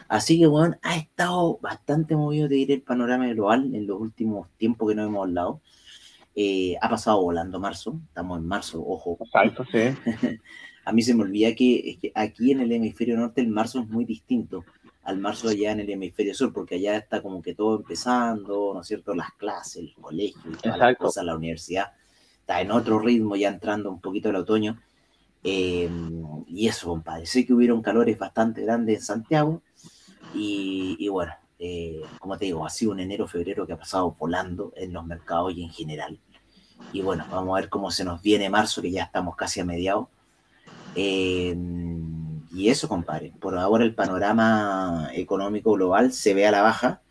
Así 0.08 0.40
que, 0.40 0.48
bueno, 0.48 0.76
ha 0.82 0.98
estado 0.98 1.60
bastante 1.62 2.16
movido, 2.16 2.48
de 2.48 2.58
ir 2.58 2.72
el 2.72 2.82
panorama 2.82 3.28
global 3.28 3.74
en 3.74 3.88
los 3.88 4.00
últimos 4.00 4.48
tiempos 4.58 4.90
que 4.90 4.96
no 4.96 5.04
hemos 5.04 5.28
hablado. 5.28 5.62
Eh, 6.36 6.76
ha 6.82 6.90
pasado 6.90 7.22
volando 7.22 7.60
marzo, 7.60 8.00
estamos 8.08 8.40
en 8.40 8.48
marzo, 8.48 8.84
ojo. 8.86 9.18
Exacto, 9.22 9.66
sí. 9.72 9.80
A 10.86 10.92
mí 10.92 11.02
se 11.02 11.14
me 11.14 11.24
olvida 11.24 11.56
que, 11.56 11.98
que, 12.02 12.12
aquí 12.14 12.52
en 12.52 12.60
el 12.60 12.72
hemisferio 12.72 13.16
norte 13.16 13.40
el 13.40 13.48
marzo 13.48 13.80
es 13.80 13.88
muy 13.88 14.04
distinto 14.04 14.66
al 15.04 15.20
marzo 15.20 15.50
allá 15.50 15.72
en 15.72 15.82
el 15.82 15.90
hemisferio 15.90 16.34
sur, 16.34 16.54
porque 16.54 16.76
allá 16.76 16.98
está 16.98 17.22
como 17.22 17.42
que 17.42 17.54
todo 17.54 17.78
empezando, 17.78 18.72
¿no 18.74 18.82
es 18.82 18.88
cierto? 18.88 19.14
Las 19.14 19.32
clases, 19.34 19.78
el 19.78 19.94
colegio, 19.94 20.52
todas 20.62 20.78
las 20.78 20.98
cosas, 20.98 21.26
la 21.26 21.36
universidad. 21.36 21.92
Está 22.40 22.62
en 22.62 22.72
otro 22.72 23.00
ritmo, 23.00 23.36
ya 23.36 23.50
entrando 23.50 23.92
un 23.92 24.00
poquito 24.00 24.30
el 24.30 24.38
otoño. 24.38 24.80
Eh, 25.44 25.90
y 26.48 26.68
eso, 26.68 26.88
compadre. 26.88 27.26
Sé 27.26 27.46
que 27.46 27.54
hubieron 27.54 27.82
calores 27.82 28.18
bastante 28.18 28.62
grandes 28.62 29.00
en 29.00 29.04
Santiago, 29.04 29.62
y, 30.34 31.08
bueno, 31.10 31.34
Eh, 31.66 32.02
como 32.20 32.38
te 32.38 32.46
digo, 32.46 32.66
ha 32.66 32.70
sido 32.70 32.92
un 32.92 33.00
enero, 33.00 33.26
febrero 33.26 33.66
que 33.66 33.72
ha 33.72 33.78
pasado 33.78 34.14
volando 34.20 34.74
en 34.76 34.92
los 34.92 35.06
mercados 35.06 35.54
y 35.56 35.64
en 35.64 35.70
general. 35.70 36.20
Y 36.92 37.02
bueno, 37.02 37.26
vamos 37.32 37.56
a 37.56 37.62
ver 37.62 37.70
cómo 37.70 37.90
se 37.90 38.04
nos 38.04 38.22
viene 38.22 38.50
marzo, 38.50 38.82
que 38.82 38.92
ya 38.92 39.04
estamos 39.04 39.38
casi 39.38 39.62
a 39.62 39.66
mediados. 39.66 40.08
Eh, 40.96 41.56
y 42.54 42.68
eso, 42.68 42.90
compadre, 42.90 43.32
por 43.40 43.58
ahora 43.58 43.86
el 43.86 43.96
panorama 43.96 45.10
económico 45.14 45.72
global 45.74 46.12
se 46.12 46.34
ve 46.34 46.46
a 46.46 46.52
la 46.52 46.64
baja. 46.64 47.02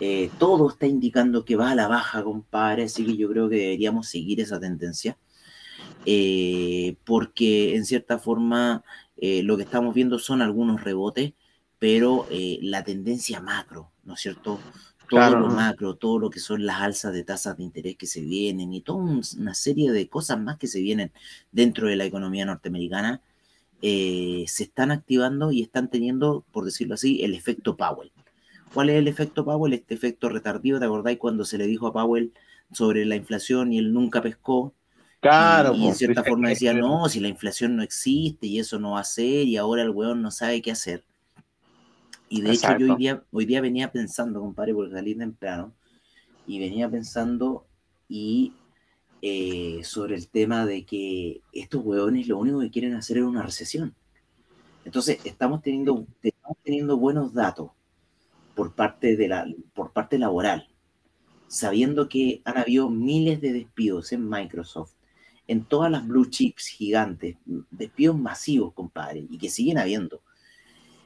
Eh, 0.00 0.28
todo 0.38 0.68
está 0.68 0.86
indicando 0.86 1.44
que 1.46 1.56
va 1.56 1.70
a 1.70 1.74
la 1.74 1.88
baja, 1.88 2.22
compadre, 2.22 2.84
así 2.84 3.06
que 3.06 3.16
yo 3.16 3.30
creo 3.30 3.48
que 3.48 3.56
deberíamos 3.56 4.06
seguir 4.08 4.38
esa 4.40 4.60
tendencia. 4.60 5.16
porque 7.04 7.76
en 7.76 7.84
cierta 7.84 8.18
forma 8.18 8.82
lo 9.16 9.56
que 9.56 9.62
estamos 9.64 9.94
viendo 9.94 10.18
son 10.18 10.42
algunos 10.42 10.84
rebotes 10.84 11.32
pero 11.78 12.26
eh, 12.30 12.58
la 12.62 12.82
tendencia 12.84 13.40
macro, 13.40 13.90
¿no 14.04 14.14
es 14.14 14.20
cierto? 14.20 14.60
Todo 15.08 15.30
lo 15.30 15.48
macro, 15.48 15.94
todo 15.94 16.18
lo 16.18 16.28
que 16.28 16.38
son 16.38 16.66
las 16.66 16.82
alzas 16.82 17.14
de 17.14 17.24
tasas 17.24 17.56
de 17.56 17.62
interés 17.62 17.96
que 17.96 18.06
se 18.06 18.20
vienen 18.20 18.74
y 18.74 18.82
toda 18.82 18.98
una 19.38 19.54
serie 19.54 19.90
de 19.90 20.06
cosas 20.08 20.38
más 20.38 20.58
que 20.58 20.66
se 20.66 20.80
vienen 20.82 21.12
dentro 21.50 21.88
de 21.88 21.96
la 21.96 22.04
economía 22.04 22.44
norteamericana, 22.44 23.22
eh, 23.80 24.44
se 24.48 24.64
están 24.64 24.90
activando 24.90 25.50
y 25.50 25.62
están 25.62 25.88
teniendo, 25.88 26.44
por 26.52 26.64
decirlo 26.64 26.94
así, 26.94 27.22
el 27.22 27.34
efecto 27.34 27.76
Powell. 27.76 28.12
¿Cuál 28.74 28.90
es 28.90 28.96
el 28.96 29.08
efecto 29.08 29.44
Powell? 29.46 29.72
Este 29.72 29.94
efecto 29.94 30.28
retardivo, 30.28 30.78
¿te 30.78 30.84
acordáis 30.84 31.18
cuando 31.18 31.46
se 31.46 31.56
le 31.56 31.66
dijo 31.66 31.86
a 31.86 31.92
Powell 31.92 32.32
sobre 32.72 33.06
la 33.06 33.16
inflación 33.16 33.72
y 33.72 33.78
él 33.78 33.94
nunca 33.94 34.20
pescó? 34.20 34.74
Claro. 35.20 35.74
Y, 35.74 35.86
en 35.86 35.94
cierta 35.94 36.22
forma 36.22 36.50
decía, 36.50 36.72
no, 36.74 37.08
si 37.08 37.20
la 37.20 37.28
inflación 37.28 37.76
no 37.76 37.82
existe 37.82 38.46
y 38.46 38.58
eso 38.58 38.78
no 38.78 38.92
va 38.92 39.00
a 39.00 39.04
ser 39.04 39.46
y 39.46 39.56
ahora 39.56 39.82
el 39.82 39.90
weón 39.90 40.20
no 40.20 40.30
sabe 40.30 40.60
qué 40.60 40.70
hacer. 40.70 41.04
Y 42.28 42.42
de 42.42 42.52
hecho 42.52 42.76
yo 42.78 42.92
hoy 42.92 42.98
día, 42.98 43.24
hoy 43.30 43.46
día 43.46 43.60
venía 43.60 43.90
pensando, 43.90 44.40
compadre, 44.40 44.74
porque 44.74 44.92
salí 44.92 45.14
temprano, 45.14 45.72
y 46.46 46.58
venía 46.58 46.90
pensando 46.90 47.66
y 48.08 48.52
eh, 49.20 49.80
sobre 49.82 50.14
el 50.14 50.28
tema 50.28 50.64
de 50.64 50.84
que 50.84 51.42
estos 51.52 51.84
hueones 51.84 52.28
lo 52.28 52.38
único 52.38 52.60
que 52.60 52.70
quieren 52.70 52.94
hacer 52.94 53.18
es 53.18 53.24
una 53.24 53.42
recesión. 53.42 53.94
Entonces, 54.84 55.18
estamos 55.24 55.60
teniendo, 55.62 56.06
estamos 56.22 56.56
teniendo 56.62 56.96
buenos 56.96 57.34
datos 57.34 57.70
por 58.54 58.74
parte, 58.74 59.16
de 59.16 59.28
la, 59.28 59.46
por 59.74 59.92
parte 59.92 60.18
laboral, 60.18 60.68
sabiendo 61.46 62.08
que 62.08 62.42
han 62.44 62.58
habido 62.58 62.88
miles 62.88 63.40
de 63.40 63.52
despidos 63.52 64.12
en 64.12 64.28
Microsoft, 64.28 64.92
en 65.46 65.64
todas 65.64 65.90
las 65.90 66.06
blue 66.06 66.26
chips 66.26 66.66
gigantes, 66.66 67.36
despidos 67.70 68.18
masivos, 68.18 68.72
compadre, 68.72 69.26
y 69.28 69.38
que 69.38 69.48
siguen 69.50 69.78
habiendo. 69.78 70.22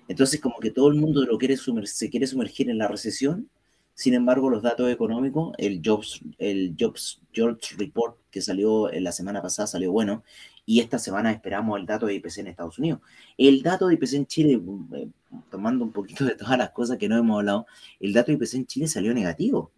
Entonces, 0.09 0.41
como 0.41 0.59
que 0.59 0.71
todo 0.71 0.89
el 0.89 0.95
mundo 0.95 1.25
lo 1.25 1.39
quiere 1.39 1.57
se 1.57 2.11
quiere 2.11 2.27
sumergir 2.27 2.71
en 2.71 2.79
la 2.79 2.89
recesión. 2.89 3.49
Sin 3.95 4.15
embargo, 4.15 4.51
los 4.51 4.63
datos 4.63 4.91
económicos, 4.91 5.55
el 5.59 5.83
Jobs, 5.85 6.21
el 6.39 6.75
Jobs 6.79 7.21
George 7.33 7.77
Report 7.77 8.17
que 8.33 8.41
salió 8.41 8.91
la 8.91 9.13
semana 9.13 9.43
pasada 9.43 9.67
salió 9.67 9.93
bueno, 9.93 10.25
y 10.65 10.81
esta 10.81 10.99
semana 10.99 11.31
esperamos 11.31 11.79
el 11.79 11.87
dato 11.87 12.07
de 12.07 12.15
IPC 12.15 12.39
en 12.39 12.47
Estados 12.49 12.79
Unidos. 12.79 13.01
El 13.37 13.63
dato 13.63 13.87
de 13.87 13.95
IPC 13.95 14.15
en 14.15 14.27
Chile, 14.27 14.63
eh, 14.95 15.09
tomando 15.51 15.85
un 15.85 15.93
poquito 15.93 16.25
de 16.25 16.35
todas 16.35 16.57
las 16.57 16.71
cosas 16.71 16.99
que 16.99 17.09
no 17.09 17.17
hemos 17.19 17.39
hablado, 17.39 17.67
el 18.01 18.13
dato 18.13 18.33
de 18.33 18.39
IPC 18.39 18.55
en 18.55 18.67
Chile 18.67 18.89
salió 18.89 19.13
negativo. 19.13 19.71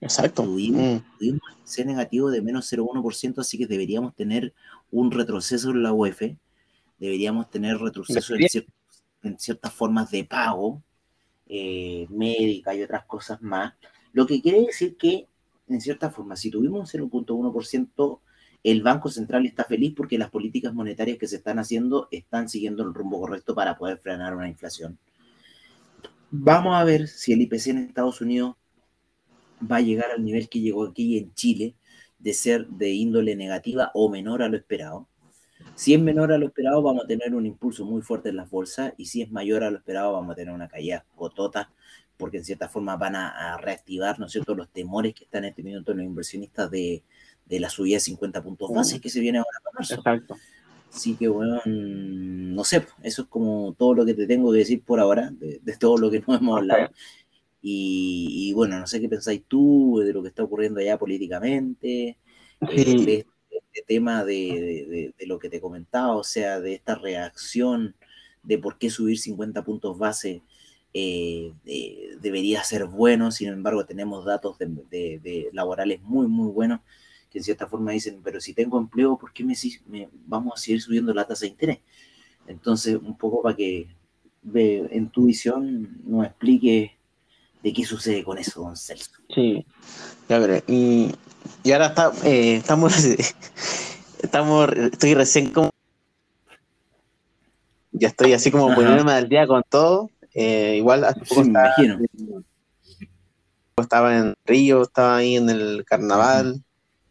Exacto. 0.00 0.42
Tuvimos, 0.42 1.00
mm. 1.00 1.18
tuvimos 1.18 1.40
IPC 1.64 1.86
negativo 1.86 2.30
de 2.30 2.42
menos 2.42 2.70
0,1%, 2.70 3.38
así 3.38 3.56
que 3.56 3.66
deberíamos 3.66 4.14
tener 4.14 4.52
un 4.90 5.10
retroceso 5.10 5.70
en 5.70 5.82
la 5.82 5.92
UEF, 5.92 6.34
deberíamos 6.98 7.50
tener 7.50 7.78
retroceso 7.78 8.34
en 8.34 8.48
cierto 8.48 8.72
en 9.22 9.38
ciertas 9.38 9.72
formas 9.72 10.10
de 10.10 10.24
pago 10.24 10.82
eh, 11.46 12.06
médica 12.10 12.74
y 12.74 12.82
otras 12.82 13.04
cosas 13.04 13.42
más, 13.42 13.74
lo 14.12 14.26
que 14.26 14.40
quiere 14.40 14.60
decir 14.60 14.96
que, 14.96 15.28
en 15.68 15.80
cierta 15.80 16.10
forma, 16.10 16.36
si 16.36 16.50
tuvimos 16.50 16.94
un 16.94 17.10
0.1%, 17.10 18.20
el 18.62 18.82
Banco 18.82 19.08
Central 19.08 19.46
está 19.46 19.64
feliz 19.64 19.92
porque 19.96 20.18
las 20.18 20.30
políticas 20.30 20.72
monetarias 20.72 21.18
que 21.18 21.26
se 21.26 21.36
están 21.36 21.58
haciendo 21.58 22.08
están 22.10 22.48
siguiendo 22.48 22.84
el 22.84 22.94
rumbo 22.94 23.20
correcto 23.20 23.54
para 23.54 23.76
poder 23.76 23.98
frenar 23.98 24.36
una 24.36 24.48
inflación. 24.48 24.98
Vamos 26.30 26.74
a 26.74 26.84
ver 26.84 27.08
si 27.08 27.32
el 27.32 27.42
IPC 27.42 27.66
en 27.68 27.78
Estados 27.78 28.20
Unidos 28.20 28.56
va 29.70 29.76
a 29.76 29.80
llegar 29.80 30.10
al 30.10 30.24
nivel 30.24 30.48
que 30.48 30.60
llegó 30.60 30.84
aquí 30.84 31.18
en 31.18 31.34
Chile, 31.34 31.74
de 32.18 32.34
ser 32.34 32.68
de 32.68 32.90
índole 32.90 33.34
negativa 33.34 33.90
o 33.94 34.08
menor 34.08 34.42
a 34.42 34.48
lo 34.48 34.56
esperado. 34.56 35.08
Si 35.74 35.94
es 35.94 36.00
menor 36.00 36.32
a 36.32 36.38
lo 36.38 36.46
esperado, 36.46 36.82
vamos 36.82 37.04
a 37.04 37.06
tener 37.06 37.34
un 37.34 37.46
impulso 37.46 37.84
muy 37.84 38.02
fuerte 38.02 38.28
en 38.28 38.36
las 38.36 38.50
bolsas 38.50 38.92
y 38.96 39.06
si 39.06 39.22
es 39.22 39.30
mayor 39.30 39.64
a 39.64 39.70
lo 39.70 39.78
esperado, 39.78 40.12
vamos 40.12 40.32
a 40.32 40.36
tener 40.36 40.54
una 40.54 40.68
caída 40.68 41.04
cotota 41.14 41.70
porque 42.16 42.36
en 42.36 42.44
cierta 42.44 42.68
forma 42.68 42.96
van 42.96 43.16
a, 43.16 43.56
reactivar, 43.58 44.20
¿no 44.20 44.26
es 44.26 44.32
cierto?, 44.32 44.54
los 44.54 44.68
temores 44.68 45.12
que 45.12 45.24
están 45.24 45.44
en 45.44 45.54
minuto 45.58 45.92
los 45.92 46.04
inversionistas 46.04 46.70
de, 46.70 47.02
la 47.48 47.68
subida 47.68 47.96
de 47.96 48.00
50 48.00 48.42
puntos 48.42 48.70
base 48.70 49.00
que 49.00 49.10
se 49.10 49.18
viene 49.18 49.38
ahora 49.38 49.58
para 49.62 49.74
marzo. 49.74 49.94
Exacto. 49.96 50.36
Así 50.94 51.16
que, 51.16 51.26
bueno, 51.26 51.60
no 51.64 52.64
sé, 52.64 52.86
eso 53.02 53.22
es 53.22 53.28
como 53.28 53.74
todo 53.78 53.94
lo 53.94 54.04
que 54.04 54.14
te 54.14 54.26
tengo 54.26 54.52
que 54.52 54.58
decir 54.58 54.82
por 54.84 55.00
ahora, 55.00 55.32
de, 55.32 55.60
todo 55.78 55.96
lo 55.96 56.10
que 56.10 56.22
no 56.26 56.34
hemos 56.36 56.58
hablado. 56.58 56.90
Y, 57.60 58.52
bueno, 58.54 58.78
no 58.78 58.86
sé 58.86 59.00
qué 59.00 59.08
pensáis 59.08 59.42
tú 59.48 60.00
de 60.04 60.12
lo 60.12 60.22
que 60.22 60.28
está 60.28 60.42
ocurriendo 60.42 60.80
allá 60.80 60.98
políticamente. 60.98 62.18
Eh, 62.70 63.24
tema 63.86 64.24
de, 64.24 65.14
lo 65.26 65.38
que 65.38 65.48
te 65.48 65.60
comentaba, 65.60 66.14
o 66.16 66.24
sea, 66.24 66.60
de 66.60 66.74
esta 66.74 66.94
reacción 66.94 67.94
de 68.42 68.58
por 68.58 68.78
qué 68.78 68.90
subir 68.90 69.18
50 69.18 69.64
puntos 69.64 69.98
base 69.98 70.42
eh, 70.94 71.52
debería 72.20 72.62
ser 72.64 72.86
bueno, 72.86 73.30
sin 73.30 73.48
embargo 73.48 73.86
tenemos 73.86 74.24
datos 74.24 74.58
de, 74.58 75.48
laborales 75.52 76.02
muy, 76.02 76.26
muy 76.26 76.50
buenos 76.50 76.80
que 77.30 77.38
en 77.38 77.44
cierta 77.44 77.66
forma 77.66 77.92
dicen, 77.92 78.20
pero 78.22 78.42
si 78.42 78.52
tengo 78.52 78.78
empleo, 78.78 79.16
¿por 79.16 79.32
qué 79.32 79.42
me, 79.42 80.08
vamos 80.26 80.52
a 80.54 80.62
seguir 80.62 80.82
subiendo 80.82 81.14
la 81.14 81.26
tasa 81.26 81.46
de 81.46 81.52
interés? 81.52 81.78
Entonces, 82.46 82.96
un 82.96 83.16
poco 83.16 83.40
para 83.40 83.56
que 83.56 83.88
en 84.54 85.08
tu 85.08 85.24
visión 85.24 86.02
nos 86.04 86.26
explique 86.26 86.98
de 87.62 87.72
qué 87.72 87.84
sucede 87.84 88.22
con 88.24 88.36
eso, 88.36 88.62
don 88.62 88.76
Celso. 88.76 89.12
Sí, 89.34 89.64
ya 90.28 90.38
veré. 90.38 90.62
Y 90.66 91.12
y 91.62 91.72
ahora 91.72 91.86
está, 91.86 92.12
eh, 92.24 92.56
estamos, 92.56 92.94
estamos, 94.22 94.70
estoy 94.72 95.14
recién 95.14 95.50
como, 95.50 95.70
ya 97.92 98.08
estoy 98.08 98.32
así 98.32 98.50
como 98.50 98.74
poniéndome 98.74 99.12
al 99.12 99.28
día 99.28 99.46
con 99.46 99.62
todo. 99.68 100.10
Eh, 100.34 100.76
igual 100.78 101.04
hace 101.04 101.20
poco 101.20 101.42
estaba, 101.42 101.74
estaba 103.76 104.16
en 104.16 104.34
Río, 104.46 104.82
estaba 104.82 105.16
ahí 105.16 105.36
en 105.36 105.50
el 105.50 105.84
carnaval, 105.84 106.62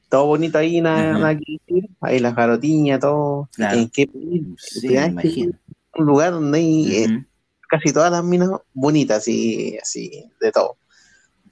todo 0.10 0.26
bonito 0.26 0.58
ahí, 0.58 0.82
nada, 0.82 1.38
que 1.38 1.60
decir, 1.68 1.90
ahí 2.02 2.20
las 2.20 2.36
garotiñas, 2.36 3.00
todo. 3.00 3.48
¿En 3.58 3.90
qué 3.90 4.10
Un 4.14 6.06
lugar 6.06 6.32
donde 6.32 6.58
hay 6.58 6.96
eh, 6.96 7.26
casi 7.70 7.94
todas 7.94 8.12
las 8.12 8.24
minas 8.24 8.50
bonitas, 8.74 9.28
y 9.28 9.78
así, 9.78 10.26
de 10.42 10.52
todo. 10.52 10.76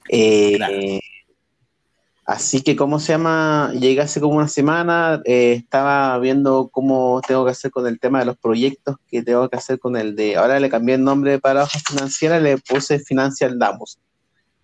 Eh, 0.08 0.58
Así 2.30 2.62
que, 2.62 2.76
¿cómo 2.76 3.00
se 3.00 3.12
llama? 3.12 3.72
Llegué 3.72 4.02
hace 4.02 4.20
como 4.20 4.36
una 4.36 4.46
semana, 4.46 5.20
eh, 5.24 5.54
estaba 5.54 6.16
viendo 6.20 6.68
cómo 6.68 7.20
tengo 7.26 7.44
que 7.44 7.50
hacer 7.50 7.72
con 7.72 7.88
el 7.88 7.98
tema 7.98 8.20
de 8.20 8.26
los 8.26 8.36
proyectos 8.36 8.98
que 9.08 9.24
tengo 9.24 9.48
que 9.48 9.56
hacer 9.56 9.80
con 9.80 9.96
el 9.96 10.14
de, 10.14 10.36
ahora 10.36 10.60
le 10.60 10.70
cambié 10.70 10.94
el 10.94 11.02
nombre 11.02 11.40
para 11.40 11.64
hoja 11.64 11.80
financiera, 11.80 12.38
le 12.38 12.56
puse 12.58 13.00
Financial 13.00 13.58
Damos. 13.58 13.98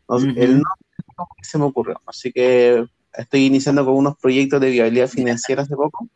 El 0.09 0.63
nombre 0.63 1.43
se 1.43 1.59
me 1.59 1.65
ocurrió, 1.65 2.01
así 2.07 2.31
que 2.31 2.87
estoy 3.13 3.47
iniciando 3.47 3.85
con 3.85 3.97
unos 3.97 4.17
proyectos 4.17 4.61
de 4.61 4.71
viabilidad 4.71 5.09
financiera 5.09 5.63
hace 5.63 5.75
poco. 5.75 6.07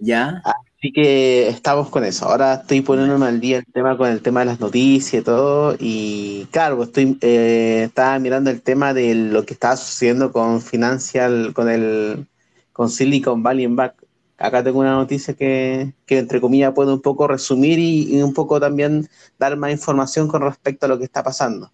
Ya. 0.00 0.42
Así 0.44 0.92
que 0.92 1.48
estamos 1.48 1.90
con 1.90 2.04
eso. 2.04 2.26
Ahora 2.26 2.54
estoy 2.54 2.80
poniéndome 2.80 3.26
al 3.26 3.38
día 3.38 3.58
el 3.58 3.66
tema 3.66 3.98
con 3.98 4.08
el 4.08 4.22
tema 4.22 4.40
de 4.40 4.46
las 4.46 4.60
noticias 4.60 5.20
y 5.20 5.24
todo. 5.24 5.76
Y 5.78 6.48
claro, 6.50 6.82
estoy 6.82 7.18
eh, 7.20 7.84
estaba 7.86 8.18
mirando 8.18 8.50
el 8.50 8.62
tema 8.62 8.94
de 8.94 9.14
lo 9.14 9.44
que 9.44 9.52
estaba 9.52 9.76
sucediendo 9.76 10.32
con 10.32 10.62
Financial, 10.62 11.52
con 11.52 11.68
el 11.68 12.26
con 12.72 12.88
Silicon 12.88 13.42
Valley 13.42 13.66
en 13.66 13.76
Back. 13.76 13.94
Acá 14.38 14.64
tengo 14.64 14.80
una 14.80 14.94
noticia 14.94 15.34
que, 15.34 15.92
que 16.06 16.18
entre 16.18 16.40
comillas 16.40 16.72
puedo 16.72 16.94
un 16.94 17.02
poco 17.02 17.28
resumir 17.28 17.78
y, 17.78 18.22
un 18.22 18.32
poco 18.32 18.58
también 18.58 19.06
dar 19.38 19.54
más 19.58 19.70
información 19.70 20.28
con 20.28 20.40
respecto 20.40 20.86
a 20.86 20.88
lo 20.88 20.96
que 20.98 21.04
está 21.04 21.22
pasando. 21.22 21.70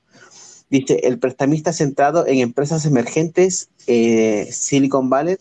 Dice, 0.69 0.99
el 1.05 1.21
prestamista 1.21 1.73
centrado 1.73 2.27
en 2.27 2.39
empresas 2.41 2.85
emergentes, 2.87 3.69
eh, 3.87 4.49
Silicon 4.51 5.09
Valley, 5.09 5.37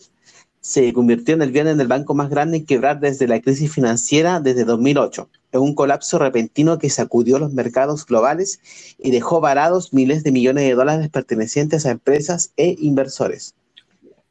se 0.66 0.92
convirtió 0.92 1.32
en 1.32 1.42
el 1.42 1.52
viernes 1.52 1.74
en 1.74 1.80
el 1.80 1.86
banco 1.86 2.12
más 2.12 2.28
grande 2.28 2.56
en 2.56 2.66
quebrar 2.66 2.98
desde 2.98 3.28
la 3.28 3.40
crisis 3.40 3.72
financiera 3.72 4.40
desde 4.40 4.64
2008, 4.64 5.30
en 5.52 5.60
un 5.60 5.76
colapso 5.76 6.18
repentino 6.18 6.76
que 6.76 6.90
sacudió 6.90 7.38
los 7.38 7.52
mercados 7.52 8.04
globales 8.04 8.58
y 8.98 9.12
dejó 9.12 9.40
varados 9.40 9.92
miles 9.92 10.24
de 10.24 10.32
millones 10.32 10.64
de 10.64 10.74
dólares 10.74 11.08
pertenecientes 11.08 11.86
a 11.86 11.92
empresas 11.92 12.50
e 12.56 12.74
inversores. 12.80 13.54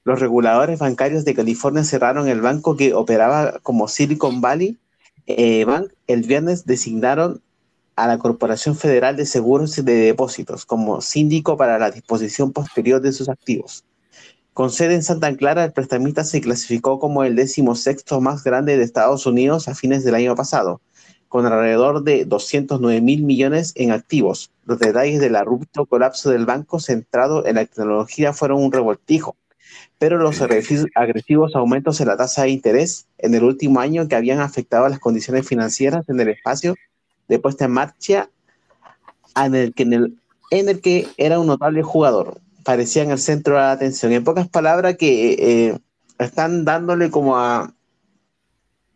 Los 0.03 0.19
reguladores 0.19 0.77
bancarios 0.77 1.23
de 1.23 1.35
California 1.35 1.85
cerraron 1.85 2.27
el 2.27 2.41
banco 2.41 2.75
que 2.75 2.93
operaba 2.93 3.59
como 3.63 3.87
Silicon 3.87 4.41
Valley 4.41 4.77
eh, 5.27 5.63
Bank. 5.63 5.93
El 6.05 6.23
viernes 6.23 6.65
designaron 6.65 7.41
a 7.95 8.07
la 8.07 8.17
Corporación 8.17 8.75
Federal 8.75 9.15
de 9.15 9.25
Seguros 9.25 9.77
y 9.77 9.83
de 9.83 9.93
Depósitos 9.93 10.65
como 10.65 10.99
síndico 10.99 11.55
para 11.55 11.79
la 11.79 11.91
disposición 11.91 12.51
posterior 12.51 12.99
de 12.99 13.13
sus 13.13 13.29
activos. 13.29 13.85
Con 14.55 14.71
sede 14.71 14.95
en 14.95 15.03
Santa 15.03 15.35
Clara, 15.35 15.65
el 15.65 15.73
prestamista 15.73 16.23
se 16.23 16.39
clasificó 16.39 16.97
como 16.97 17.25
el 17.25 17.35
decimosexto 17.35 18.21
más 18.21 18.41
grande 18.41 18.77
de 18.77 18.85
Estados 18.85 19.25
Unidos 19.25 19.67
a 19.67 19.75
fines 19.75 20.05
del 20.05 20.15
año 20.15 20.33
pasado, 20.33 20.79
con 21.27 21.45
alrededor 21.45 22.03
de 22.03 22.23
209 22.23 23.01
mil 23.01 23.23
millones 23.23 23.73
en 23.75 23.91
activos. 23.91 24.51
Los 24.63 24.79
detalles 24.79 25.19
del 25.19 25.35
abrupto 25.35 25.85
colapso 25.85 26.29
del 26.29 26.45
banco 26.45 26.79
centrado 26.79 27.45
en 27.45 27.55
la 27.55 27.65
tecnología 27.65 28.31
fueron 28.31 28.63
un 28.63 28.71
revoltijo, 28.71 29.35
pero 29.99 30.17
los 30.19 30.41
agresivos 30.41 31.53
aumentos 31.53 31.99
en 31.99 32.07
la 32.07 32.15
tasa 32.15 32.43
de 32.43 32.51
interés 32.51 33.07
en 33.17 33.35
el 33.35 33.43
último 33.43 33.81
año 33.81 34.07
que 34.07 34.15
habían 34.15 34.39
afectado 34.39 34.87
las 34.87 34.99
condiciones 34.99 35.45
financieras 35.45 36.07
en 36.07 36.17
el 36.21 36.29
espacio 36.29 36.75
de 37.27 37.39
puesta 37.39 37.65
en 37.65 37.71
marcha 37.71 38.29
en 39.35 39.53
el 39.53 39.73
que, 39.73 39.83
en 39.83 40.69
el, 40.69 40.79
que 40.79 41.09
era 41.17 41.41
un 41.41 41.47
notable 41.47 41.83
jugador. 41.83 42.39
Parecía 42.65 43.03
en 43.03 43.11
el 43.11 43.19
centro 43.19 43.53
de 43.53 43.61
la 43.61 43.71
atención. 43.71 44.11
En 44.11 44.25
pocas 44.25 44.49
palabras, 44.49 44.97
que 44.97 45.33
eh, 45.33 45.79
están 46.19 46.65
dándole 46.65 47.09
como 47.09 47.37
a 47.37 47.73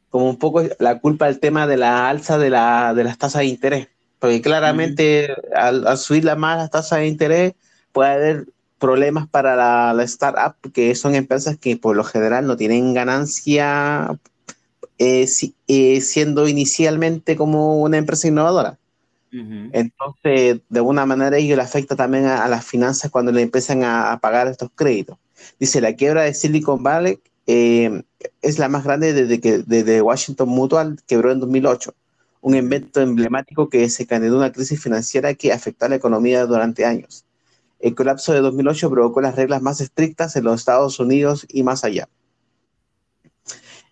como 0.09 0.27
un 0.27 0.37
poco 0.37 0.63
la 0.79 0.99
culpa 0.99 1.27
del 1.27 1.39
tema 1.39 1.67
de 1.67 1.77
la 1.77 2.09
alza 2.09 2.39
de, 2.39 2.49
la, 2.49 2.93
de 2.95 3.03
las 3.03 3.17
tasas 3.17 3.41
de 3.41 3.45
interés. 3.45 3.87
Porque 4.17 4.41
claramente 4.41 5.33
al, 5.55 5.97
subir 5.97 6.25
las 6.25 6.37
más 6.37 6.57
las 6.57 6.71
tasas 6.71 6.99
de 6.99 7.07
interés 7.07 7.53
puede 7.91 8.11
haber 8.11 8.45
problemas 8.79 9.27
para 9.29 9.55
la, 9.55 9.93
la, 9.93 10.03
startup, 10.03 10.55
que 10.73 10.95
son 10.95 11.13
empresas 11.13 11.57
que 11.57 11.77
por 11.77 11.95
lo 11.95 12.03
general 12.03 12.47
no 12.47 12.57
tienen 12.57 12.95
ganancia 12.95 14.17
eh, 14.97 15.27
eh, 15.67 16.01
siendo 16.01 16.47
inicialmente 16.47 17.35
como 17.35 17.79
una 17.81 17.97
empresa 17.97 18.27
innovadora. 18.27 18.78
Entonces, 19.31 20.61
de 20.69 20.79
alguna 20.79 21.05
manera, 21.05 21.37
ello 21.37 21.55
le 21.55 21.61
afecta 21.61 21.95
también 21.95 22.25
a, 22.25 22.47
las 22.47 22.65
finanzas 22.65 23.11
cuando 23.11 23.31
le 23.31 23.41
empiezan 23.41 23.83
a, 23.83 24.17
pagar 24.21 24.47
estos 24.47 24.69
créditos. 24.73 25.17
Dice, 25.59 25.81
la 25.81 25.93
quiebra 25.93 26.23
de 26.23 26.33
Silicon 26.33 26.83
Valley 26.83 27.19
eh, 27.47 28.03
es 28.41 28.59
la 28.59 28.69
más 28.69 28.83
grande 28.83 29.13
desde 29.13 29.39
que 29.39 29.59
desde 29.59 30.01
Washington 30.01 30.49
Mutual 30.49 30.99
quebró 31.07 31.31
en 31.31 31.39
2008, 31.39 31.93
un 32.41 32.55
evento 32.55 33.01
emblemático 33.01 33.69
que 33.69 33.89
se 33.89 34.05
de 34.05 34.31
una 34.31 34.51
crisis 34.51 34.81
financiera 34.81 35.33
que 35.33 35.53
afectó 35.53 35.85
a 35.85 35.89
la 35.89 35.95
economía 35.95 36.45
durante 36.45 36.85
años. 36.85 37.25
El 37.79 37.95
colapso 37.95 38.33
de 38.33 38.41
2008 38.41 38.89
provocó 38.89 39.21
las 39.21 39.35
reglas 39.35 39.61
más 39.61 39.79
estrictas 39.79 40.35
en 40.35 40.43
los 40.43 40.59
Estados 40.59 40.99
Unidos 40.99 41.45
y 41.49 41.63
más 41.63 41.83
allá. 41.83 42.09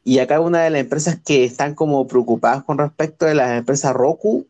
Y 0.04 0.20
acá 0.20 0.40
una 0.40 0.62
de 0.64 0.70
las 0.70 0.82
empresas 0.82 1.20
que 1.24 1.44
están 1.44 1.76
como 1.76 2.08
preocupadas 2.08 2.64
con 2.64 2.78
respecto 2.78 3.26
de 3.26 3.36
las 3.36 3.58
empresas 3.58 3.94
Roku 3.94 4.48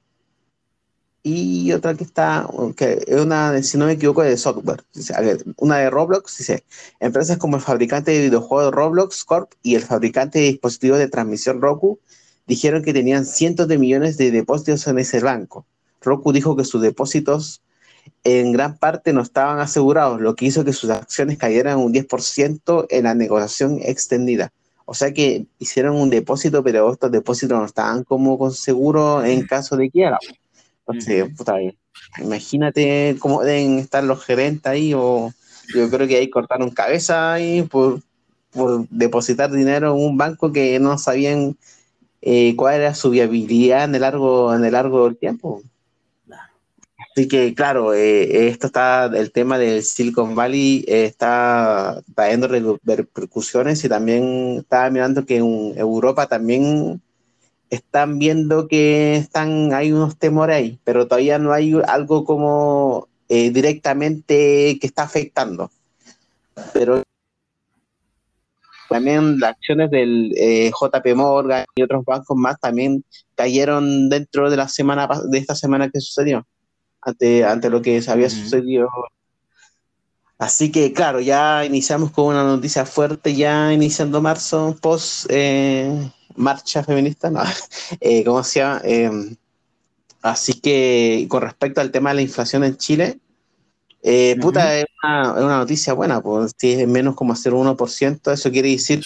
y 1.27 1.73
otra 1.73 1.93
que 1.93 2.03
está, 2.03 2.47
que 2.75 3.03
es 3.05 3.19
una, 3.19 3.61
si 3.61 3.77
no 3.77 3.85
me 3.85 3.93
equivoco, 3.93 4.23
de 4.23 4.37
software. 4.37 4.83
Una 5.57 5.77
de 5.77 5.89
Roblox, 5.89 6.37
dice, 6.37 6.63
empresas 6.99 7.37
como 7.37 7.57
el 7.57 7.61
fabricante 7.61 8.11
de 8.11 8.21
videojuegos 8.21 8.73
Roblox 8.73 9.23
Corp 9.25 9.51
y 9.61 9.75
el 9.75 9.81
fabricante 9.81 10.39
de 10.39 10.45
dispositivos 10.45 10.99
de 10.99 11.09
transmisión 11.09 11.61
Roku 11.61 11.99
dijeron 12.45 12.81
que 12.81 12.93
tenían 12.93 13.25
cientos 13.25 13.67
de 13.67 13.77
millones 13.77 14.17
de 14.17 14.31
depósitos 14.31 14.87
en 14.87 14.99
ese 14.99 15.19
banco. 15.19 15.65
Roku 16.01 16.31
dijo 16.31 16.55
que 16.55 16.63
sus 16.63 16.81
depósitos 16.81 17.61
en 18.23 18.53
gran 18.53 18.77
parte 18.77 19.11
no 19.11 19.21
estaban 19.21 19.59
asegurados, 19.59 20.21
lo 20.21 20.35
que 20.35 20.45
hizo 20.45 20.63
que 20.63 20.71
sus 20.71 20.89
acciones 20.89 21.37
cayeran 21.37 21.77
un 21.77 21.93
10% 21.93 22.87
en 22.89 23.03
la 23.03 23.15
negociación 23.15 23.79
extendida. 23.83 24.53
O 24.85 24.93
sea 24.93 25.11
que 25.11 25.45
hicieron 25.59 25.97
un 25.97 26.09
depósito, 26.09 26.63
pero 26.63 26.93
estos 26.93 27.11
depósitos 27.11 27.59
no 27.59 27.65
estaban 27.65 28.05
como 28.05 28.39
con 28.39 28.53
seguro 28.53 29.25
en 29.25 29.45
caso 29.45 29.75
de 29.75 29.89
quiera. 29.89 30.17
Entonces, 30.87 31.25
puta, 31.35 31.55
imagínate 32.19 33.17
cómo 33.19 33.43
deben 33.43 33.79
estar 33.79 34.03
los 34.03 34.23
gerentes 34.23 34.65
ahí, 34.65 34.93
o 34.93 35.33
yo 35.75 35.89
creo 35.89 36.07
que 36.07 36.15
ahí 36.17 36.29
cortaron 36.29 36.69
cabeza 36.69 37.33
ahí 37.33 37.63
por, 37.63 38.01
depositar 38.89 39.51
dinero 39.51 39.95
en 39.95 40.03
un 40.03 40.17
banco 40.17 40.51
que 40.51 40.79
no 40.79 40.97
sabían 40.97 41.57
eh, 42.21 42.55
cuál 42.55 42.75
era 42.75 42.95
su 42.95 43.11
viabilidad 43.11 43.83
en 43.83 43.93
el 43.93 44.01
largo, 44.01 44.53
en 44.55 44.65
el 44.65 44.71
largo 44.71 45.05
del 45.05 45.17
tiempo. 45.17 45.61
Así 47.11 47.27
que, 47.27 47.53
claro, 47.53 47.93
eh, 47.93 48.47
esto 48.47 48.67
está, 48.67 49.05
el 49.05 49.31
tema 49.31 49.57
del 49.57 49.83
Silicon 49.83 50.35
Valley 50.35 50.85
eh, 50.87 51.05
está 51.05 52.01
trayendo 52.15 52.47
repercusiones 52.47 53.83
y 53.83 53.89
también 53.89 54.57
estaba 54.59 54.89
mirando 54.89 55.25
que 55.25 55.37
en 55.37 55.73
Europa 55.77 56.27
también 56.27 57.01
están 57.69 58.19
viendo 58.19 58.67
que 58.67 59.15
están, 59.17 59.73
hay 59.73 59.91
unos 59.91 60.17
temores 60.17 60.55
ahí, 60.55 60.79
pero 60.83 61.07
todavía 61.07 61.39
no 61.39 61.53
hay 61.53 61.73
algo 61.87 62.25
como 62.25 63.07
eh, 63.29 63.51
directamente 63.51 64.77
que 64.79 64.87
está 64.87 65.03
afectando. 65.03 65.69
Pero 66.73 67.03
también 68.89 69.39
las 69.39 69.51
acciones 69.51 69.91
del 69.91 70.33
JP 70.33 71.15
Morgan 71.15 71.65
y 71.75 71.83
otros 71.83 72.05
bancos 72.05 72.37
más 72.37 72.59
también 72.59 73.03
cayeron 73.35 74.09
dentro 74.09 74.49
de 74.49 74.57
la 74.57 74.67
semana 74.67 75.07
de 75.29 75.37
esta 75.37 75.55
semana 75.55 75.89
que 75.89 75.99
sucedió 75.99 76.47
ante, 77.01 77.69
lo 77.69 77.81
que 77.81 78.01
había 78.07 78.29
sucedido. 78.29 78.89
Así 80.37 80.71
que, 80.71 80.93
claro, 80.93 81.19
ya 81.19 81.65
iniciamos 81.65 82.11
con 82.11 82.27
una 82.27 82.43
noticia 82.43 82.85
fuerte, 82.85 83.33
ya 83.35 83.73
iniciando 83.73 84.21
marzo, 84.21 84.75
post 84.79 85.25
eh, 85.29 86.11
marcha 86.35 86.83
feminista, 86.83 87.31
no, 87.31 87.41
eh, 87.99 88.23
¿cómo 88.23 88.43
se 88.43 88.59
llama? 88.59 88.81
Em, 88.83 89.35
así 90.21 90.53
que, 90.61 91.25
con 91.29 91.41
respecto 91.41 91.81
al 91.81 91.91
tema 91.91 92.11
de 92.11 92.15
la 92.17 92.21
inflación 92.21 92.63
en 92.63 92.77
Chile, 92.77 93.19
eh, 94.03 94.35
puta, 94.39 94.77
es 94.77 94.85
una, 95.03 95.57
noticia 95.57 95.93
buena, 95.93 96.21
pues 96.21 96.53
si 96.55 96.73
es 96.73 96.87
menos 96.87 97.15
como 97.15 97.33
0,1%, 97.33 98.31
eso 98.31 98.51
quiere 98.51 98.69
decir 98.69 99.03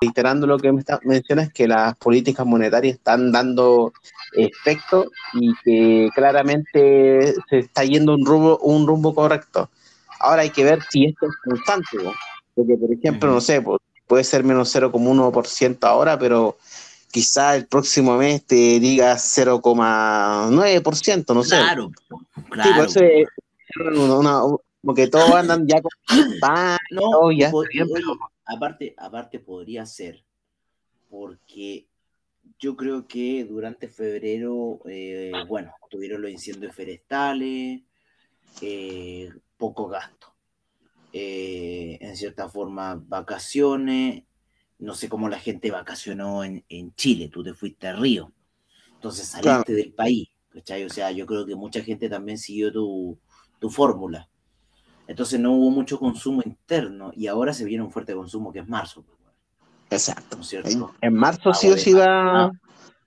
reiterando 0.00 0.46
lo 0.46 0.58
que 0.58 0.72
me 0.72 0.82
mencionas, 1.04 1.52
que 1.52 1.66
las 1.66 1.96
políticas 1.96 2.44
monetarias 2.44 2.96
están 2.96 3.32
dando 3.32 3.92
efecto 4.34 5.06
y 5.34 5.54
que 5.64 6.10
claramente 6.14 7.34
se 7.48 7.58
está 7.60 7.84
yendo 7.84 8.14
un 8.14 8.26
rumbo, 8.26 8.58
un 8.58 8.86
rumbo 8.86 9.14
correcto. 9.14 9.70
Ahora 10.26 10.42
hay 10.42 10.50
que 10.50 10.64
ver 10.64 10.82
si 10.90 11.06
esto 11.06 11.26
es 11.26 11.36
constante, 11.44 11.98
porque 12.54 12.76
por 12.76 12.92
ejemplo, 12.92 13.30
no 13.30 13.40
sé, 13.40 13.64
puede 14.06 14.24
ser 14.24 14.42
menos 14.42 14.74
0,1% 14.74 15.86
ahora, 15.86 16.18
pero 16.18 16.58
quizá 17.12 17.54
el 17.54 17.66
próximo 17.66 18.16
mes 18.16 18.44
te 18.44 18.80
diga 18.80 19.14
0,9%, 19.14 21.34
no 21.34 21.44
sé. 21.44 21.58
Claro, 21.58 21.92
claro. 22.50 22.88
Sí, 22.88 23.24
porque 24.82 25.06
todos 25.06 25.30
andan 25.30 25.64
ya 25.66 25.80
con 25.80 25.92
no, 26.90 27.30
ya 27.30 27.52
aparte, 28.44 28.94
aparte 28.98 29.38
podría 29.38 29.86
ser, 29.86 30.24
porque 31.08 31.86
yo 32.58 32.76
creo 32.76 33.06
que 33.06 33.44
durante 33.44 33.86
febrero, 33.86 34.80
eh, 34.86 35.30
bueno, 35.48 35.72
tuvieron 35.88 36.22
los 36.22 36.32
incendios 36.32 36.74
forestales, 36.74 37.82
eh, 38.60 39.30
poco 39.56 39.88
gasto. 39.88 40.34
Eh, 41.12 41.98
en 42.00 42.16
cierta 42.16 42.48
forma, 42.48 43.02
vacaciones, 43.06 44.24
no 44.78 44.94
sé 44.94 45.08
cómo 45.08 45.28
la 45.28 45.38
gente 45.38 45.70
vacacionó 45.70 46.44
en, 46.44 46.94
Chile, 46.94 47.28
tú 47.28 47.42
te 47.42 47.54
fuiste 47.54 47.88
a 47.88 47.94
Río, 47.94 48.32
entonces 48.94 49.28
saliste 49.28 49.72
del 49.72 49.94
país, 49.94 50.28
¿cachai? 50.50 50.84
O 50.84 50.90
sea, 50.90 51.10
yo 51.12 51.24
creo 51.24 51.46
que 51.46 51.54
mucha 51.54 51.82
gente 51.82 52.08
también 52.08 52.36
siguió 52.36 52.72
tu, 52.72 53.18
tu 53.58 53.70
fórmula. 53.70 54.28
Entonces 55.06 55.38
no 55.38 55.52
hubo 55.52 55.70
mucho 55.70 55.98
consumo 55.98 56.42
interno 56.44 57.12
y 57.14 57.28
ahora 57.28 57.52
se 57.52 57.64
viene 57.64 57.84
un 57.84 57.92
fuerte 57.92 58.14
consumo 58.14 58.52
que 58.52 58.58
es 58.58 58.68
marzo. 58.68 59.04
Pues, 59.88 60.08
Exacto. 60.08 60.38
En, 61.00 61.14
marzo 61.14 61.54
sí 61.54 61.68
o 61.68 61.78
sí 61.78 61.92
va... 61.92 62.50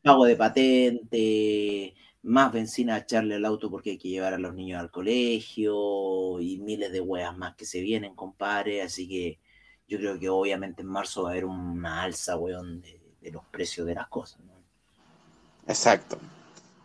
Pago 0.01 0.25
de 0.25 0.37
patente, 0.37 1.93
más 2.23 2.51
benzina 2.51 2.95
a 2.95 2.99
echarle 2.99 3.35
al 3.35 3.45
auto 3.45 3.71
porque 3.71 3.91
hay 3.91 3.97
que 3.97 4.09
llevar 4.09 4.33
a 4.33 4.39
los 4.39 4.53
niños 4.53 4.79
al 4.79 4.91
colegio 4.91 6.39
y 6.39 6.57
miles 6.57 6.91
de 6.91 7.01
hueas 7.01 7.37
más 7.37 7.55
que 7.55 7.65
se 7.65 7.81
vienen, 7.81 8.15
compadre. 8.15 8.81
Así 8.81 9.07
que 9.07 9.39
yo 9.87 9.97
creo 9.97 10.19
que 10.19 10.29
obviamente 10.29 10.81
en 10.81 10.87
marzo 10.87 11.23
va 11.23 11.29
a 11.29 11.31
haber 11.31 11.45
una 11.45 12.03
alza, 12.03 12.37
weón, 12.37 12.81
de, 12.81 13.31
los 13.31 13.43
precios 13.45 13.85
de 13.87 13.95
las 13.95 14.07
cosas. 14.07 14.39
Exacto. 15.67 16.17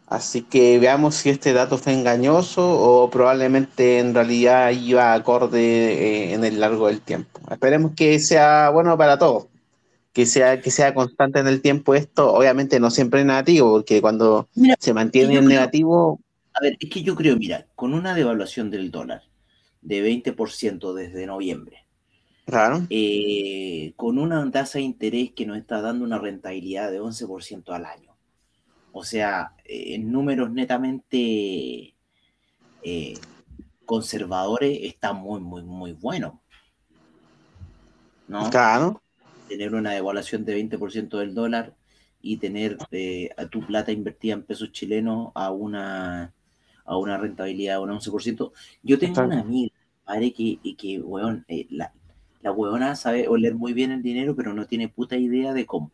Así 0.06 0.42
que 0.42 0.78
veamos 0.78 1.14
si 1.14 1.30
este 1.30 1.52
dato 1.54 1.78
fue 1.78 1.94
engañoso 1.94 2.62
o 2.62 3.08
probablemente 3.08 3.98
en 3.98 4.14
realidad 4.14 4.70
iba 4.70 5.14
acorde 5.14 5.58
eh, 5.60 6.34
en 6.34 6.44
el 6.44 6.60
largo 6.60 6.88
del 6.88 7.00
tiempo. 7.00 7.40
Esperemos 7.50 7.92
que 7.96 8.18
sea 8.20 8.68
bueno 8.70 8.98
para 8.98 9.18
todos, 9.18 9.46
que 10.14 10.26
sea, 10.26 10.60
que 10.60 10.70
sea 10.70 10.94
constante 10.94 11.40
en 11.40 11.48
el 11.48 11.60
tiempo 11.60 11.94
esto, 11.94 12.32
obviamente 12.32 12.78
no 12.78 12.90
siempre 12.90 13.20
es 13.20 13.26
negativo, 13.26 13.72
porque 13.72 14.00
cuando 14.00 14.48
se 14.78 14.94
mantiene 14.94 15.34
en 15.34 15.46
negativo... 15.46 16.20
A 16.54 16.62
ver, 16.62 16.76
es 16.78 16.88
que 16.88 17.02
yo 17.02 17.16
creo, 17.16 17.36
mira, 17.36 17.66
con 17.74 17.92
una 17.94 18.14
devaluación 18.14 18.70
del 18.70 18.92
dólar 18.92 19.22
de 19.82 20.08
20% 20.08 20.94
desde 20.94 21.26
noviembre, 21.26 21.84
claro. 22.46 22.86
Eh, 22.90 23.92
con 23.96 24.18
una 24.18 24.48
tasa 24.52 24.78
de 24.78 24.84
interés 24.84 25.32
que 25.32 25.46
nos 25.46 25.58
está 25.58 25.82
dando 25.82 26.04
una 26.04 26.20
rentabilidad 26.20 26.92
de 26.92 27.00
11% 27.00 27.70
al 27.70 27.84
año, 27.84 28.16
O 28.92 29.02
sea, 29.02 29.52
en 29.64 30.12
números 30.12 30.52
netamente 30.52 31.92
eh, 32.84 33.14
conservadores 33.84 34.78
está 34.82 35.12
muy, 35.12 35.40
muy, 35.40 35.64
muy 35.64 35.92
bueno. 35.92 36.40
¿No? 38.28 38.48
Claro. 38.48 39.02
Tener 39.48 39.74
una 39.74 39.92
devaluación 39.92 40.44
de 40.44 40.56
20% 40.56 41.18
del 41.18 41.34
dólar 41.34 41.74
y 42.22 42.38
tener 42.38 42.78
eh, 42.90 43.30
a 43.36 43.46
tu 43.46 43.60
plata 43.60 43.92
invertida 43.92 44.34
en 44.34 44.42
pesos 44.44 44.72
chilenos 44.72 45.30
a 45.34 45.50
una, 45.50 46.32
a 46.84 46.96
una 46.96 47.18
rentabilidad 47.18 47.74
de 47.74 47.82
un 47.82 47.90
11%. 47.90 48.52
Yo 48.82 48.98
tengo 48.98 49.22
una 49.22 49.40
amiga, 49.40 49.74
padre, 50.04 50.32
que, 50.32 50.58
que 50.76 51.00
weón, 51.00 51.44
eh, 51.48 51.66
la, 51.70 51.92
la 52.44 52.52
weona 52.52 52.96
sabe 52.96 53.28
oler 53.28 53.54
muy 53.54 53.72
bien 53.72 53.90
el 53.90 54.02
dinero, 54.02 54.34
pero 54.36 54.54
no 54.54 54.66
tiene 54.66 54.88
puta 54.88 55.16
idea 55.16 55.52
de 55.52 55.66
cómo. 55.66 55.90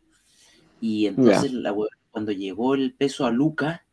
Y 0.81 1.07
entonces 1.07 1.53
la 1.53 1.75
cuando 2.11 2.33
llegó 2.33 2.75
el 2.75 2.93
peso 2.93 3.25
a 3.27 3.31
Luca, 3.31 3.85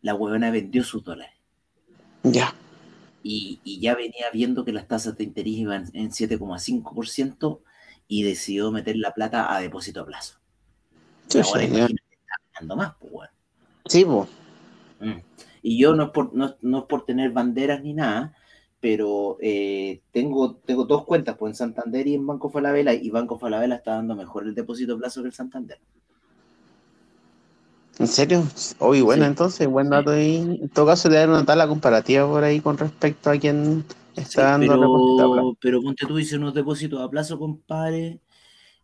la 0.00 0.14
weona 0.14 0.50
vendió 0.50 0.82
sus 0.82 1.04
dólares. 1.04 1.34
Ya. 2.22 2.54
Y, 3.22 3.60
y, 3.64 3.80
ya 3.80 3.94
venía 3.94 4.30
viendo 4.32 4.64
que 4.64 4.72
las 4.72 4.86
tasas 4.86 5.16
de 5.18 5.24
interés 5.24 5.54
iban 5.54 5.90
en 5.92 6.10
7,5% 6.10 7.60
y 8.08 8.22
decidió 8.22 8.70
meter 8.70 8.96
la 8.96 9.12
plata 9.12 9.54
a 9.54 9.60
depósito 9.60 10.00
a 10.00 10.06
plazo. 10.06 10.38
Sí, 11.28 11.40
ahora 11.40 11.64
imagínate, 11.64 11.94
está 11.94 12.34
ganando 12.54 12.76
más, 12.76 12.94
pues. 13.00 13.30
Sí, 13.86 14.04
pues. 14.04 14.28
Y 15.62 15.78
yo 15.78 15.94
no 15.94 16.04
es, 16.04 16.10
por, 16.10 16.34
no, 16.34 16.54
no 16.62 16.78
es 16.78 16.84
por 16.84 17.04
tener 17.04 17.32
banderas 17.32 17.82
ni 17.82 17.92
nada, 17.92 18.34
pero 18.80 19.36
eh, 19.40 20.00
tengo, 20.12 20.56
tengo 20.56 20.84
dos 20.84 21.04
cuentas, 21.04 21.36
pues 21.36 21.50
en 21.50 21.56
Santander 21.56 22.06
y 22.06 22.14
en 22.14 22.26
Banco 22.26 22.50
Falabella, 22.50 22.94
y 22.94 23.10
Banco 23.10 23.38
Falabella 23.38 23.74
está 23.76 23.96
dando 23.96 24.14
mejor 24.14 24.44
el 24.44 24.54
depósito 24.54 24.94
a 24.94 24.98
plazo 24.98 25.22
que 25.22 25.28
el 25.28 25.34
Santander. 25.34 25.78
¿En 27.98 28.06
serio? 28.06 28.44
Uy, 28.78 29.00
bueno, 29.00 29.24
entonces, 29.24 29.66
buen 29.66 29.88
dato 29.88 30.10
ahí. 30.10 30.36
En 30.36 30.68
todo 30.68 30.86
caso, 30.86 31.08
le 31.08 31.16
dar 31.16 31.30
una 31.30 31.46
tabla 31.46 31.66
comparativa 31.66 32.26
por 32.26 32.44
ahí 32.44 32.60
con 32.60 32.76
respecto 32.76 33.30
a 33.30 33.38
quién 33.38 33.84
está 34.16 34.42
dando 34.58 34.66
pero, 34.66 35.56
Pero 35.60 35.82
ponte 35.82 36.06
tú, 36.06 36.16
dices 36.16 36.38
unos 36.38 36.54
depósitos 36.54 37.00
a 37.00 37.08
plazo, 37.08 37.38
compadre, 37.38 38.20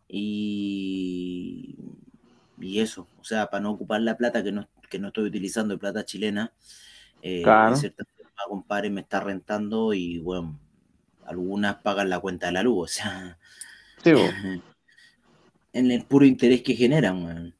y, 0.07 1.75
y 2.59 2.79
eso, 2.79 3.07
o 3.19 3.23
sea, 3.23 3.47
para 3.49 3.61
no 3.61 3.71
ocupar 3.71 4.01
la 4.01 4.17
plata 4.17 4.43
que 4.43 4.51
no, 4.51 4.67
que 4.89 4.99
no 4.99 5.07
estoy 5.07 5.25
utilizando, 5.25 5.73
de 5.73 5.79
plata 5.79 6.05
chilena, 6.05 6.53
eh, 7.21 7.41
claro. 7.43 7.75
cierta 7.75 8.05
forma, 8.05 8.31
compadre, 8.47 8.89
me 8.89 9.01
está 9.01 9.19
rentando 9.19 9.93
y, 9.93 10.19
bueno, 10.19 10.59
algunas 11.25 11.77
pagan 11.77 12.09
la 12.09 12.19
cuenta 12.19 12.47
de 12.47 12.53
la 12.53 12.63
luz, 12.63 12.83
o 12.83 12.87
sea, 12.87 13.37
sí, 14.03 14.11
en 15.73 15.91
el 15.91 16.05
puro 16.05 16.25
interés 16.25 16.61
que 16.61 16.75
generan. 16.75 17.55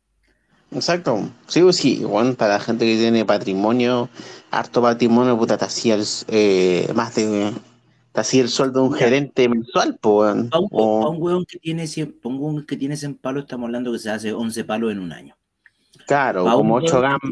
Exacto. 0.76 1.30
Sí, 1.48 1.62
pues 1.62 1.76
sí, 1.78 2.04
bueno, 2.04 2.34
para 2.34 2.54
la 2.56 2.60
gente 2.60 2.86
que 2.86 2.98
tiene 2.98 3.26
patrimonio, 3.26 4.10
harto 4.52 4.82
patrimonio, 4.82 5.38
puta, 5.38 5.58
te 5.58 5.66
hacía 5.66 5.98
eh, 6.28 6.92
más 6.96 7.16
de. 7.16 7.54
Te 8.12 8.22
hacía 8.22 8.44
el 8.44 8.50
sueldo 8.50 8.82
de 8.82 8.88
un 8.90 8.94
gerente 8.94 9.50
mensual, 9.50 9.98
pues. 10.00 10.36
Para 10.50 10.60
un, 10.60 10.68
o... 10.72 11.10
un 11.10 11.22
hueón 11.22 11.46
que 11.46 11.58
tiene 11.58 11.88
100, 11.88 12.20
un 12.24 12.66
que 12.66 12.78
tiene 12.78 12.96
100 12.96 13.16
palos, 13.16 13.44
estamos 13.44 13.66
hablando 13.66 13.92
que 13.92 14.00
se 14.00 14.12
hace 14.12 14.34
11 14.34 14.64
palos 14.66 14.92
en 14.92 15.00
un 15.00 15.12
año. 15.12 15.36
Claro, 16.06 16.44
como 16.44 16.76
8 16.76 17.02
gambas. 17.02 17.32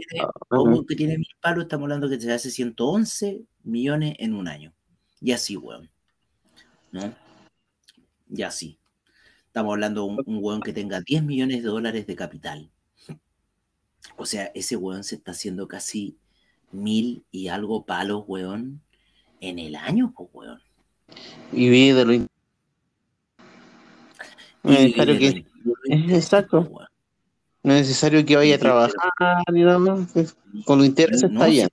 Para 0.50 0.62
un 0.62 0.86
que 0.86 0.96
tiene 0.96 1.18
1000 1.18 1.28
palos, 1.40 1.64
estamos 1.64 1.86
hablando 1.86 2.10
que 2.10 2.20
se 2.20 2.32
hace 2.32 2.50
111 2.50 3.42
millones 3.64 4.16
en 4.18 4.34
un 4.34 4.48
año. 4.48 4.74
Y 5.20 5.34
así, 5.34 5.56
hueón. 5.56 5.90
¿No? 6.92 7.14
Y 8.30 8.42
así. 8.42 8.80
Estamos 9.46 9.74
hablando 9.74 10.02
de 10.02 10.08
un, 10.08 10.24
un 10.26 10.44
hueón 10.44 10.62
que 10.62 10.74
tenga 10.74 11.02
10 11.02 11.24
millones 11.24 11.62
de 11.62 11.70
dólares 11.70 12.08
de 12.08 12.16
capital 12.16 12.72
o 14.18 14.26
sea, 14.26 14.52
ese 14.56 14.76
weón 14.76 15.04
se 15.04 15.16
está 15.16 15.32
haciendo 15.32 15.68
casi 15.68 16.18
mil 16.72 17.24
y 17.32 17.48
algo 17.48 17.86
palos, 17.86 18.24
weón, 18.28 18.82
en 19.40 19.60
el 19.60 19.76
año, 19.76 20.14
pues, 20.16 20.30
weón. 20.34 20.62
Y 21.52 21.70
vive 21.70 21.94
de 21.94 22.06
lo... 22.06 22.28
No 24.64 24.72
es 24.72 24.80
necesario 24.80 25.18
que... 25.18 25.46
Exacto. 25.86 26.72
No 27.64 27.74
es 27.74 27.82
necesario 27.82 28.26
que 28.26 28.36
vaya 28.36 28.56
a 28.56 28.60
trabajar 28.60 28.94
ni 29.52 29.64
nada 29.64 29.80
más. 29.80 30.14
Con 30.66 30.80
los 30.80 30.88
intereses 30.88 31.32
está 31.32 31.48
bien. 31.48 31.68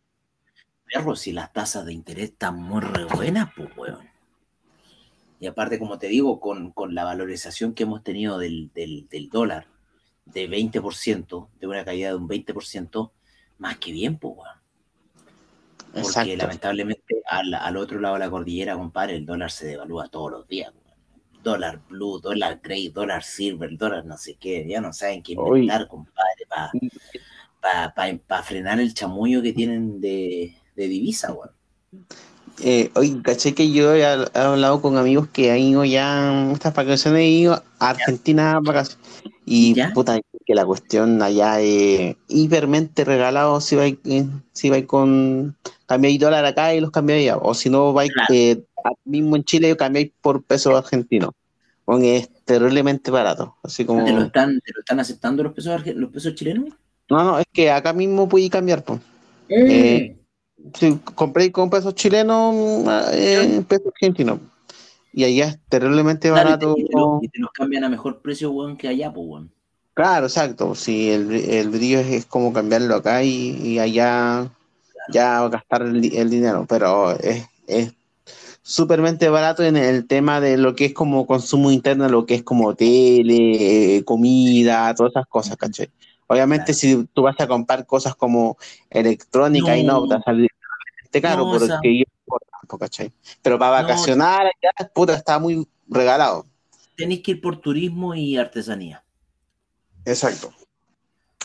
Perro, 0.93 1.17
si 1.17 1.33
las 1.33 1.53
tasas 1.53 1.85
de 1.85 1.93
interés 1.93 2.31
están 2.31 2.57
muy 2.57 2.81
re 2.81 3.05
buenas, 3.05 3.51
pues, 3.55 3.69
weón. 3.77 4.09
Y 5.41 5.47
aparte, 5.47 5.79
como 5.79 5.99
te 5.99 6.09
digo, 6.09 6.41
con, 6.41 6.73
con 6.73 6.95
la 6.95 7.05
valorización 7.05 7.75
que 7.75 7.85
hemos 7.85 8.03
tenido 8.03 8.39
del, 8.39 8.73
del, 8.75 9.07
del 9.09 9.29
dólar, 9.29 9.69
de 10.33 10.49
20%, 10.49 11.49
de 11.61 11.67
una 11.67 11.85
caída 11.85 12.09
de 12.09 12.17
un 12.17 12.29
20%, 12.29 13.13
más 13.59 13.79
que 13.79 13.93
bien, 13.93 14.19
pues, 14.19 14.37
Porque 15.93 16.37
lamentablemente 16.37 17.23
al, 17.29 17.77
otro 17.77 18.01
lado 18.01 18.15
de 18.15 18.21
la 18.21 18.31
cordillera, 18.31 18.77
compadre, 18.77 19.17
el 19.17 19.27
dólar 19.27 19.51
se 19.51 19.67
devalúa 19.67 20.09
todos 20.09 20.31
los 20.31 20.49
días. 20.49 20.73
Dólar 21.43 21.81
blue, 21.89 22.21
dólar 22.21 22.61
gray, 22.63 22.89
dólar 22.89 23.23
silver, 23.23 23.77
dólar 23.77 24.05
no 24.05 24.17
sé 24.19 24.35
qué. 24.35 24.67
Ya 24.69 24.81
no 24.81 24.93
saben 24.93 25.23
qué 25.23 25.33
inventar, 25.33 25.89
compadre, 25.89 26.47
para 27.61 28.43
frenar 28.43 28.81
el 28.81 28.93
chamullo 28.93 29.43
que 29.43 29.53
tienen 29.53 30.01
de, 30.01 30.57
de 30.75 30.89
divisa, 30.89 31.33
weón. 31.33 31.51
Eh, 32.61 32.91
oye, 32.95 33.23
caché 33.23 33.55
que 33.55 33.71
yo 33.71 33.95
he, 33.95 34.05
hablado 34.05 34.83
con 34.83 34.97
amigos 34.97 35.29
que 35.29 35.53
han 35.53 35.59
ido 35.59 35.85
ya 35.85 36.51
estas 36.53 36.75
vacaciones, 36.75 37.21
he 37.21 37.29
ido 37.29 37.63
a 37.79 37.91
Argentina 37.91 38.59
vacaciones. 38.61 38.99
Y 39.51 39.75
puta, 39.95 40.21
que 40.45 40.55
la 40.55 40.67
cuestión 40.67 41.23
allá 41.23 41.61
es 41.61 42.17
hipermente 42.29 43.05
regalado 43.05 43.63
si 43.63 43.77
vais 43.77 43.97
si 44.53 44.69
vais 44.69 44.85
con 44.85 45.57
cambiáis 45.87 46.21
dólar 46.21 46.45
acá 46.45 46.75
y 46.75 46.81
los 46.81 46.91
cambiáis 46.91 47.31
allá. 47.31 47.41
O 47.43 47.55
si 47.55 47.71
no 47.71 47.95
vais 47.95 48.11
eh, 48.31 48.63
mismo 49.05 49.37
en 49.37 49.45
Chile 49.45 49.75
cambiáis 49.77 50.13
por 50.21 50.43
pesos 50.43 50.75
argentinos. 50.75 51.31
es 52.03 52.29
terriblemente 52.45 53.11
barato. 53.11 53.57
Así 53.63 53.87
como... 53.87 54.05
¿Te 54.05 54.13
lo 54.13 54.23
están, 54.25 54.61
te 54.61 54.73
lo 54.75 54.81
están 54.81 55.01
aceptando 55.01 55.43
los 55.43 55.55
pesos 55.55 55.81
los 55.87 56.11
pesos 56.11 56.35
chilenos? 56.35 56.75
No, 57.09 57.25
no, 57.25 57.39
es 57.39 57.47
que 57.51 57.71
acá 57.71 57.95
mismo 57.95 58.29
podéis 58.29 58.51
cambiar, 58.51 58.85
pues. 58.85 59.01
Eh, 59.49 60.15
si 60.75 60.97
compréis 61.15 61.53
con 61.53 61.71
pesos 61.71 61.95
chilenos, 61.95 62.55
eh, 63.15 63.65
pesos 63.67 63.87
argentinos. 63.95 64.41
Y 65.19 65.25
allá 65.25 65.47
es 65.49 65.59
terriblemente 65.69 66.31
barato. 66.31 66.77
Y 66.79 67.29
te, 67.29 67.41
los 67.41 67.51
cambian 67.51 67.83
a 67.83 67.89
mejor 67.89 68.21
precio, 68.21 68.53
weón, 68.53 68.77
que 68.77 68.87
allá, 68.87 69.13
pues, 69.13 69.27
weón. 69.27 69.53
Claro, 69.93 70.27
exacto. 70.27 70.77
Si 70.77 71.11
el, 71.11 71.33
el 71.33 71.71
brillo 71.71 71.99
es, 71.99 72.25
como 72.25 72.53
cambiarlo 72.53 72.95
acá 72.95 73.25
y, 73.25 73.81
allá 73.81 74.49
ya 75.13 75.49
gastar 75.49 75.83
el, 75.83 76.31
dinero, 76.31 76.67
pero 76.69 77.19
es, 77.19 77.45
es 77.67 77.93
súpermente 78.63 79.29
barato 79.29 79.65
en 79.65 79.77
el 79.77 80.07
tema 80.07 80.41
de 80.41 80.57
lo 80.57 80.77
que 80.77 80.85
es 80.85 80.95
como 80.95 81.27
consumo 81.27 81.73
interno, 81.73 82.09
lo 82.09 82.25
que 82.25 82.37
es 82.37 82.45
como 82.45 82.77
tele, 82.77 84.05
comida, 84.05 84.95
todas 84.95 85.11
esas 85.15 85.27
cosas, 85.27 85.57
¿cachai? 85.57 85.91
Obviamente 86.29 86.73
si 86.75 87.09
tú 87.13 87.23
vas 87.23 87.41
a 87.41 87.49
comprar 87.49 87.87
cosas 87.87 88.15
como 88.15 88.57
electrónica 88.89 89.77
y 89.77 89.83
no, 89.83 90.07
te 90.07 90.15
va 90.15 90.21
a 90.21 90.23
salir 90.23 90.49
caro, 91.21 91.51
porque 91.51 91.99
yo 91.99 92.05
pero 93.43 93.59
para 93.59 93.83
vacacionar 93.83 94.47
allá, 94.47 94.91
puta, 94.95 95.15
está 95.15 95.39
muy 95.39 95.67
regalado. 95.89 96.47
Tenéis 96.97 97.23
que 97.23 97.33
ir 97.33 97.41
por 97.41 97.61
turismo 97.61 98.15
y 98.15 98.37
artesanía. 98.37 99.05
Exacto. 100.05 100.53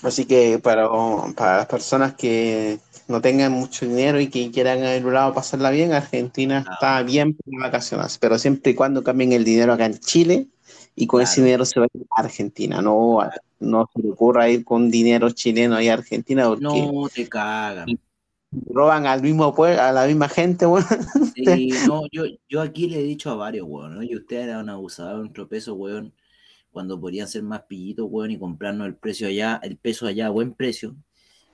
Así 0.02 0.26
que 0.26 0.60
para, 0.60 0.90
para 1.36 1.58
las 1.58 1.66
personas 1.68 2.14
que 2.16 2.80
no 3.08 3.22
tengan 3.22 3.52
mucho 3.52 3.86
dinero 3.86 4.20
y 4.20 4.28
que 4.28 4.52
quieran 4.52 4.80
ir 4.80 5.04
a 5.04 5.08
un 5.08 5.14
lado 5.14 5.34
pasarla 5.34 5.70
bien, 5.72 5.94
Argentina 5.94 6.66
ah. 6.68 6.74
está 6.74 7.04
bien 7.04 7.36
para 7.36 7.68
vacaciones, 7.68 8.18
pero 8.18 8.38
siempre 8.38 8.74
y 8.74 8.76
cuando 8.76 9.04
cambien 9.04 9.32
el 9.32 9.46
dinero 9.46 9.74
acá 9.74 9.86
en 9.86 9.98
Chile 10.00 10.48
y 10.96 11.08
con 11.08 11.22
ese 11.22 11.42
dinero 11.42 11.66
se 11.66 11.80
va 11.80 11.86
a 11.86 12.22
Argentina, 12.22 12.82
no, 12.82 13.20
no 13.60 13.90
se 13.94 14.02
le 14.02 14.12
ocurra 14.12 14.50
ir 14.50 14.66
con 14.66 14.92
dinero 14.92 15.30
chileno 15.32 15.76
ahí 15.76 15.88
a 15.88 15.94
Argentina 15.94 16.48
porque 16.48 16.64
no 16.64 17.10
te 17.10 17.28
cagan 17.30 17.88
roban 18.70 19.08
al 19.08 19.22
mismo 19.22 19.54
a 19.64 19.92
la 19.92 20.06
misma 20.06 20.30
gente, 20.30 20.66
weón. 20.66 20.86
Sí, 21.36 21.72
no, 21.88 22.04
yo, 22.12 22.26
yo 22.48 22.62
aquí 22.62 22.88
le 22.88 23.00
he 23.00 23.04
dicho 23.04 23.32
a 23.32 23.36
varios, 23.36 23.68
weón, 23.68 23.96
¿no? 23.96 24.04
y 24.04 24.16
ustedes 24.16 24.46
eran 24.46 24.70
abusados 24.70 25.14
de 25.14 25.20
nuestro 25.20 25.48
peso, 25.48 25.74
weón, 25.74 26.14
cuando 26.72 27.00
podrían 27.00 27.28
ser 27.28 27.44
más 27.44 27.64
pillitos, 27.64 28.08
weón, 28.10 28.32
y 28.32 28.40
comprarnos 28.40 28.88
el 28.88 28.96
precio 28.96 29.28
allá, 29.28 29.60
el 29.64 29.78
peso 29.78 30.06
allá 30.06 30.28
a 30.28 30.30
buen 30.30 30.54
precio, 30.54 30.96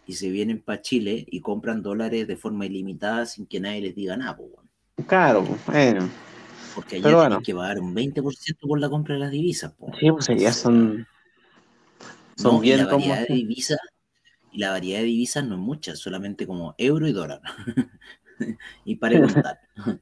y 0.05 0.13
se 0.13 0.29
vienen 0.29 0.61
para 0.61 0.81
Chile 0.81 1.25
y 1.29 1.39
compran 1.41 1.81
dólares 1.81 2.27
de 2.27 2.35
forma 2.35 2.65
ilimitada 2.65 3.25
sin 3.25 3.45
que 3.45 3.59
nadie 3.59 3.81
les 3.81 3.95
diga 3.95 4.17
nada, 4.17 4.37
weón. 4.37 4.69
Claro, 5.07 5.45
bueno. 5.65 6.09
Porque 6.75 6.97
allá 6.97 7.27
tienen 7.27 7.43
que 7.43 7.55
pagar 7.55 7.79
un 7.79 7.95
20% 7.95 8.67
por 8.67 8.79
la 8.79 8.89
compra 8.89 9.15
de 9.15 9.19
las 9.21 9.31
divisas, 9.31 9.73
weón. 9.79 9.95
Sí, 9.99 10.11
pues 10.11 10.29
allá 10.29 10.51
son... 10.53 11.07
Son 12.35 12.61
bien 12.61 12.85
como... 12.87 13.05
de 13.05 13.25
divisas 13.25 13.79
y 14.51 14.59
la 14.59 14.71
variedad 14.71 14.99
de 14.99 15.05
divisas 15.05 15.45
no 15.45 15.55
es 15.55 15.61
mucha, 15.61 15.95
solamente 15.95 16.47
como 16.47 16.75
euro 16.77 17.07
y 17.07 17.11
dólar. 17.11 17.41
y 18.85 18.95
para 18.95 19.19
contar. 19.19 19.59
en 19.85 19.99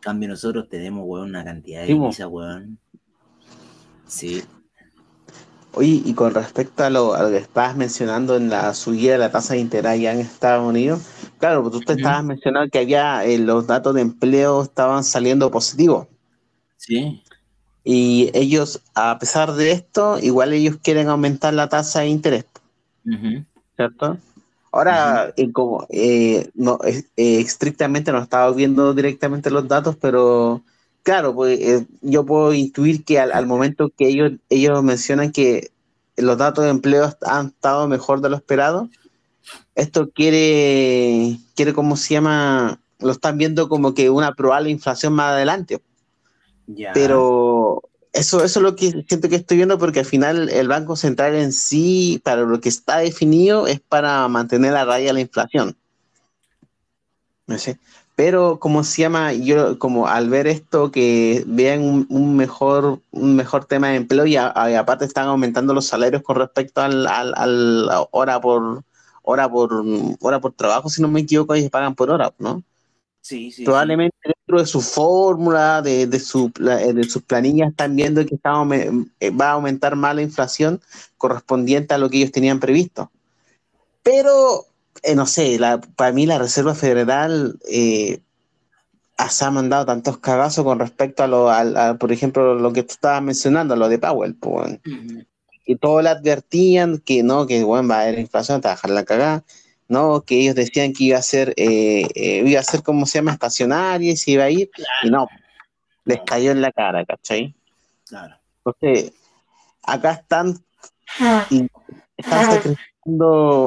cambio, 0.00 0.28
nosotros 0.28 0.68
tenemos, 0.68 1.04
weón, 1.06 1.30
una 1.30 1.44
cantidad 1.44 1.82
de 1.82 1.88
divisas, 1.88 2.28
weón. 2.28 2.78
Sí. 4.06 4.42
Oye, 5.72 6.02
y 6.04 6.14
con 6.14 6.34
respecto 6.34 6.82
a 6.82 6.90
lo, 6.90 7.14
que 7.30 7.36
estabas 7.36 7.76
mencionando 7.76 8.36
en 8.36 8.48
la 8.48 8.74
subida 8.74 9.12
de 9.12 9.18
la 9.18 9.30
tasa 9.30 9.54
de 9.54 9.60
interés 9.60 9.92
allá 9.92 10.12
en 10.12 10.20
Estados 10.20 10.66
Unidos, 10.66 11.02
claro, 11.38 11.62
pues 11.62 11.74
tú 11.74 11.80
te 11.80 11.92
estabas 11.92 12.24
mencionando 12.24 12.70
que 12.70 12.78
había 12.78 13.24
eh, 13.24 13.38
los 13.38 13.66
datos 13.66 13.94
de 13.94 14.00
empleo 14.00 14.62
estaban 14.62 15.04
saliendo 15.04 15.50
positivos. 15.50 16.08
Sí. 16.78 17.22
Y 17.84 18.30
ellos, 18.34 18.82
a 18.94 19.18
pesar 19.18 19.52
de 19.52 19.72
esto, 19.72 20.18
igual 20.18 20.52
ellos 20.52 20.76
quieren 20.82 21.08
aumentar 21.08 21.54
la 21.54 21.68
tasa 21.68 22.00
de 22.00 22.08
interés. 22.08 22.44
¿Cierto? 23.78 24.18
Ahora, 24.72 25.32
eh, 25.36 25.52
como 25.52 25.86
eh, 25.88 26.50
no, 26.54 26.80
estrictamente 27.14 28.10
no 28.10 28.18
estaba 28.18 28.50
viendo 28.50 28.92
directamente 28.92 29.52
los 29.52 29.68
datos, 29.68 29.94
pero 30.00 30.62
claro, 31.04 31.32
pues 31.32 31.60
eh, 31.60 31.86
yo 32.02 32.26
puedo 32.26 32.52
intuir 32.52 33.04
que 33.04 33.20
al, 33.20 33.46
momento 33.46 33.88
que 33.96 34.08
ellos, 34.08 34.32
ellos 34.50 34.82
mencionan 34.82 35.30
que 35.30 35.70
los 36.16 36.36
datos 36.36 36.64
de 36.64 36.70
empleo 36.70 37.14
han 37.22 37.46
estado 37.46 37.86
mejor 37.86 38.20
de 38.20 38.30
lo 38.30 38.36
esperado, 38.36 38.88
esto 39.76 40.10
quiere, 40.10 41.38
quiere 41.54 41.72
¿cómo 41.72 41.96
se 41.96 42.14
llama? 42.14 42.80
Lo 42.98 43.12
están 43.12 43.38
viendo 43.38 43.68
como 43.68 43.94
que 43.94 44.10
una 44.10 44.34
probable 44.34 44.70
inflación 44.70 45.12
más 45.12 45.34
adelante. 45.34 45.80
Pero 46.92 47.87
eso, 48.12 48.44
eso 48.44 48.60
es 48.60 48.62
lo 48.62 48.76
que 48.76 49.04
siento 49.06 49.28
que 49.28 49.36
estoy 49.36 49.58
viendo 49.58 49.78
porque 49.78 50.00
al 50.00 50.06
final 50.06 50.48
el 50.48 50.68
Banco 50.68 50.96
Central 50.96 51.34
en 51.34 51.52
sí, 51.52 52.20
para 52.24 52.42
lo 52.42 52.60
que 52.60 52.68
está 52.68 52.98
definido, 52.98 53.66
es 53.66 53.80
para 53.80 54.26
mantener 54.28 54.74
a 54.74 54.84
raya 54.84 55.12
la 55.12 55.20
inflación. 55.20 55.76
No 57.46 57.58
sé. 57.58 57.78
Pero, 58.18 58.58
¿cómo 58.58 58.82
se 58.82 59.02
llama? 59.02 59.32
Yo, 59.32 59.78
como 59.78 60.08
al 60.08 60.28
ver 60.28 60.48
esto, 60.48 60.90
que 60.90 61.44
vean 61.46 62.06
un, 62.08 62.36
mejor, 62.36 63.00
un 63.12 63.36
mejor 63.36 63.64
tema 63.66 63.90
de 63.90 63.96
empleo 63.96 64.26
y, 64.26 64.36
aparte 64.36 65.04
están 65.04 65.28
aumentando 65.28 65.72
los 65.72 65.86
salarios 65.86 66.22
con 66.22 66.36
respecto 66.36 66.80
al, 66.82 67.06
al, 67.06 67.88
hora 68.10 68.40
por 68.40 68.82
hora 69.22 69.48
por 69.48 69.84
hora 70.20 70.40
por 70.40 70.52
trabajo, 70.52 70.88
si 70.88 71.02
no 71.02 71.08
me 71.08 71.20
equivoco, 71.20 71.54
ellos 71.54 71.70
pagan 71.70 71.94
por 71.94 72.10
hora, 72.10 72.32
¿no? 72.38 72.62
Sí, 73.28 73.52
sí. 73.52 73.62
Probablemente 73.62 74.16
dentro 74.24 74.58
de 74.58 74.64
su 74.64 74.80
fórmula, 74.80 75.82
de, 75.82 76.06
de, 76.06 76.18
su, 76.18 76.50
de 76.50 77.04
sus 77.04 77.22
planillas, 77.22 77.68
están 77.68 77.94
viendo 77.94 78.24
que 78.24 78.36
está, 78.36 78.54
eh, 79.20 79.30
va 79.30 79.50
a 79.50 79.52
aumentar 79.52 79.96
más 79.96 80.14
la 80.14 80.22
inflación 80.22 80.80
correspondiente 81.18 81.92
a 81.92 81.98
lo 81.98 82.08
que 82.08 82.16
ellos 82.16 82.32
tenían 82.32 82.58
previsto. 82.58 83.10
Pero 84.02 84.64
eh, 85.02 85.14
no 85.14 85.26
sé, 85.26 85.58
la, 85.58 85.78
para 85.78 86.10
mí 86.12 86.24
la 86.24 86.38
Reserva 86.38 86.74
Federal 86.74 87.58
eh, 87.70 88.20
se 89.28 89.44
ha 89.44 89.50
mandado 89.50 89.84
tantos 89.84 90.16
cagazos 90.16 90.64
con 90.64 90.78
respecto 90.78 91.22
a 91.22 91.26
lo, 91.26 91.98
por 91.98 92.10
ejemplo, 92.12 92.54
lo 92.54 92.72
que 92.72 92.82
tú 92.82 92.92
estabas 92.92 93.20
mencionando, 93.20 93.76
lo 93.76 93.90
de 93.90 93.98
Powell. 93.98 94.36
Pues, 94.36 94.78
Y 95.66 95.76
todos 95.76 96.02
le 96.02 96.08
advertían 96.08 96.96
que 96.96 97.22
no, 97.22 97.46
que 97.46 97.62
bueno, 97.62 97.88
va 97.88 97.98
a 97.98 98.02
haber 98.04 98.20
inflación, 98.20 98.62
te 98.62 98.68
va 98.68 98.72
a 98.72 98.76
dejar 98.76 98.90
la 98.90 99.04
cagada. 99.04 99.44
No, 99.88 100.22
que 100.22 100.40
ellos 100.40 100.54
decían 100.54 100.92
que 100.92 101.04
iba 101.04 101.18
a 101.18 101.22
ser, 101.22 101.54
eh, 101.56 102.06
iba 102.44 102.60
a 102.60 102.62
ser 102.62 102.82
como 102.82 103.06
se 103.06 103.18
llama, 103.18 103.32
estacionaria 103.32 104.12
y 104.12 104.16
se 104.16 104.32
iba 104.32 104.44
a 104.44 104.50
ir. 104.50 104.70
Y 105.02 105.10
no, 105.10 105.26
les 106.04 106.20
cayó 106.26 106.50
en 106.50 106.60
la 106.60 106.70
cara, 106.72 107.04
¿cachai? 107.06 107.54
Claro. 108.06 108.36
Entonces, 108.64 109.12
acá 109.82 110.12
están, 110.12 110.58
están 112.16 112.76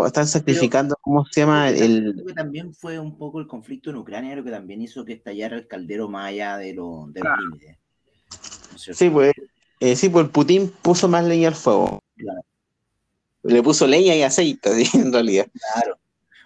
están 0.06 0.28
sacrificando, 0.28 0.96
¿cómo 1.02 1.26
se 1.26 1.42
llama? 1.42 1.70
El... 1.70 2.24
que 2.26 2.34
también 2.34 2.74
fue 2.74 3.00
un 3.00 3.18
poco 3.18 3.40
el 3.40 3.48
conflicto 3.48 3.90
en 3.90 3.98
Ucrania, 3.98 4.36
lo 4.36 4.44
que 4.44 4.52
también 4.52 4.82
hizo 4.82 5.04
que 5.06 5.14
estallara 5.14 5.56
el 5.56 5.68
caldero 5.68 6.10
más 6.10 6.28
allá 6.28 6.58
de, 6.58 6.74
lo, 6.74 7.08
de 7.10 7.22
los 7.22 7.40
límites. 7.40 7.78
sí, 8.76 9.10
pues, 9.10 9.34
eh, 9.80 9.96
sí, 9.96 10.10
pues 10.10 10.30
Putin 10.30 10.72
puso 10.82 11.08
más 11.08 11.24
leña 11.24 11.48
al 11.48 11.56
fuego. 11.56 12.00
Le 13.44 13.64
puso 13.64 13.88
leña 13.88 14.16
y 14.16 14.22
aceite, 14.22 14.70
en 14.94 15.12
realidad. 15.12 15.48
Claro. 15.74 15.98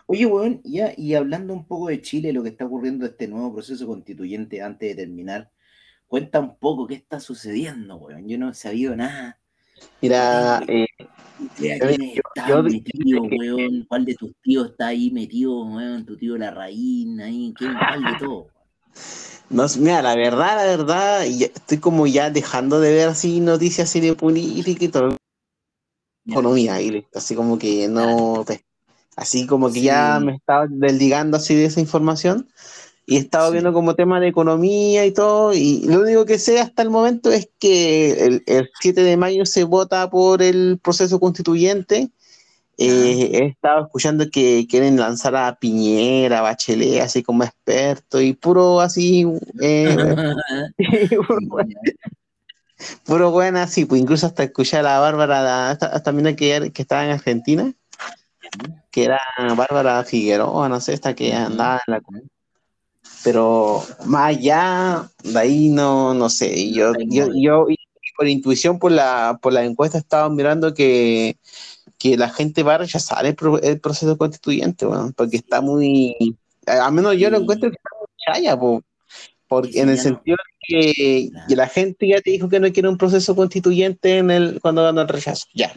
Oye, 0.08 0.26
weón, 0.26 0.62
ya, 0.64 0.94
y 0.96 1.16
hablando 1.16 1.54
un 1.54 1.68
poco 1.68 1.88
de 1.88 2.02
Chile, 2.02 2.32
lo 2.32 2.44
que 2.44 2.50
está 2.50 2.66
ocurriendo 2.66 3.06
este 3.06 3.28
nuevo 3.28 3.54
proceso 3.54 3.88
constituyente 3.88 4.62
antes 4.62 4.90
de 4.90 5.04
terminar, 5.04 5.52
cuenta 6.08 6.40
un 6.40 6.58
poco 6.58 6.86
qué 6.86 6.96
está 6.96 7.20
sucediendo, 7.20 7.98
weón. 7.98 8.28
Yo 8.28 8.38
no 8.38 8.50
he 8.50 8.54
sabido 8.54 8.96
nada. 8.96 9.40
Mira, 10.02 10.62
eh, 10.68 10.86
yo, 12.48 12.64
metido, 12.64 13.24
weón? 13.24 13.86
¿Cuál 13.88 14.06
de 14.06 14.14
tus 14.14 14.32
tíos 14.42 14.72
está 14.72 14.88
ahí 14.88 15.10
metido, 15.10 15.66
weón? 15.66 16.06
Tu 16.06 16.18
tío 16.18 16.38
la 16.38 16.52
reina, 16.52 17.26
ahí, 17.26 17.54
¿qué? 17.58 17.66
¿Cuál 17.66 18.04
de 18.04 18.20
todo? 18.20 18.48
No, 19.50 19.66
mira, 19.80 20.02
la 20.02 20.16
verdad, 20.16 20.58
la 20.58 20.66
verdad, 20.66 21.26
estoy 21.26 21.80
como 21.80 22.08
ya 22.08 22.30
dejando 22.30 22.80
de 22.80 22.94
ver 22.94 23.10
así 23.10 23.40
noticias 23.40 23.90
así 23.90 24.00
de 24.00 24.16
política 24.16 24.86
y 24.86 24.88
todo. 24.88 25.18
Economía, 26.28 26.82
y 26.82 27.06
así 27.14 27.36
como 27.36 27.60
que 27.60 27.88
no, 27.88 28.44
así 29.16 29.48
como 29.48 29.72
que 29.72 29.82
ya 29.82 30.20
me 30.20 30.36
estaba 30.36 30.68
desligando 30.70 31.38
así 31.38 31.56
de 31.56 31.66
esa 31.66 31.80
información 31.80 32.48
y 33.08 33.18
he 33.18 33.20
estado 33.20 33.52
viendo 33.52 33.72
como 33.72 33.96
tema 33.96 34.20
de 34.20 34.28
economía 34.28 35.06
y 35.06 35.12
todo, 35.12 35.54
y 35.54 35.84
lo 35.86 36.02
único 36.02 36.26
que 36.26 36.40
sé 36.40 36.60
hasta 36.60 36.82
el 36.82 36.90
momento 36.90 37.32
es 37.32 37.50
que 37.60 38.42
el, 38.48 38.70
7 38.80 39.04
de 39.04 39.18
mayo 39.18 39.46
se 39.46 39.64
vota 39.64 40.10
por 40.10 40.42
el 40.42 40.80
proceso 40.82 41.20
constituyente. 41.20 42.10
Eh, 42.78 43.30
he 43.32 43.46
estado 43.46 43.86
escuchando 43.86 44.30
que 44.30 44.68
quieren 44.68 44.98
lanzar 44.98 45.36
a 45.36 45.56
Piñera, 45.56 46.42
Bachelet, 46.42 47.02
así 47.02 47.24
como 47.24 47.44
experto, 47.44 48.20
y 48.20 48.34
puro 48.34 48.82
así, 48.82 49.26
eh, 49.62 49.96
puro, 53.06 53.32
bueno 53.32 53.60
así, 53.60 53.86
pues 53.86 54.02
incluso 54.02 54.26
hasta 54.26 54.44
escuché 54.44 54.78
a 54.78 54.84
la 54.84 55.00
Bárbara, 55.00 55.70
hasta, 55.70 55.86
hasta 55.86 56.36
que, 56.36 56.72
que 56.74 56.82
estaba 56.82 57.06
en 57.06 57.12
Argentina, 57.12 57.74
que 58.92 59.06
era 59.06 59.20
Bárbara 59.56 60.04
Figueroa, 60.04 60.70
no 60.70 60.80
sé, 60.80 60.94
esta 60.94 61.14
que 61.14 61.34
andaba 61.34 61.82
en 61.88 61.94
la 61.94 62.02
pero 63.24 63.84
más 64.06 64.38
allá 64.38 65.10
de 65.24 65.40
ahí 65.40 65.70
no, 65.70 66.14
no 66.14 66.30
sé. 66.30 66.72
Yo, 66.72 66.94
yo, 67.08 67.28
yo, 67.34 67.66
por 68.16 68.28
intuición, 68.28 68.78
por 68.78 68.92
la, 68.92 69.40
por 69.42 69.52
la 69.52 69.66
encuesta, 69.66 69.98
estaba 69.98 70.30
mirando 70.30 70.76
que, 70.76 71.38
que 71.98 72.18
la 72.18 72.30
gente 72.30 72.62
va 72.62 72.76
a 72.76 72.80
rechazar 72.80 73.26
el, 73.26 73.36
el 73.64 73.80
proceso 73.80 74.16
constituyente, 74.18 74.86
bueno, 74.86 75.12
porque 75.16 75.38
está 75.38 75.60
muy. 75.62 76.38
Al 76.68 76.94
menos 76.94 77.18
yo 77.18 77.32
lo 77.32 77.38
encuentro 77.38 77.70
que 77.70 77.76
está 77.76 77.90
muy 78.00 78.08
chaya, 78.26 78.60
porque 79.48 79.82
en 79.82 79.90
el 79.90 79.98
sentido 79.98 80.38
de 80.38 81.30
que, 81.48 81.56
la 81.56 81.68
gente 81.68 82.08
ya 82.08 82.22
te 82.22 82.32
dijo 82.32 82.48
que 82.48 82.60
no 82.60 82.72
quiere 82.72 82.90
un 82.90 82.98
proceso 82.98 83.36
constituyente 83.36 84.20
en 84.20 84.32
el, 84.32 84.60
cuando 84.62 84.84
ganó 84.84 85.02
el 85.02 85.08
rechazo, 85.08 85.46
ya. 85.54 85.74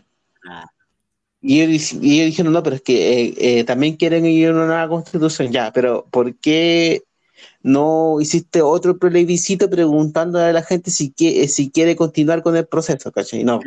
Y 1.41 1.61
ellos, 1.61 1.93
y 1.93 2.25
dijeron, 2.25 2.53
no, 2.53 2.63
pero 2.63 2.77
es 2.77 2.83
que 2.83 3.23
eh, 3.23 3.35
eh, 3.39 3.65
también 3.65 3.97
quieren 3.97 4.27
ir 4.27 4.49
a 4.49 4.53
una 4.53 4.67
nueva 4.67 4.89
constitución, 4.89 5.53
ya, 5.53 5.73
pero 5.73 6.07
¿por 6.11 6.35
qué 6.37 7.03
no 7.63 8.21
hiciste 8.21 8.63
otro 8.63 8.99
plebiscito 8.99 9.71
preguntando 9.71 10.41
a 10.41 10.53
la 10.53 10.63
gente 10.63 10.91
si, 10.91 11.13
quiere, 11.13 11.47
si 11.49 11.71
quiere 11.71 11.95
continuar 11.95 12.43
con 12.43 12.57
el 12.57 12.67
proceso, 12.67 13.13
¿cachai? 13.13 13.45
No, 13.45 13.61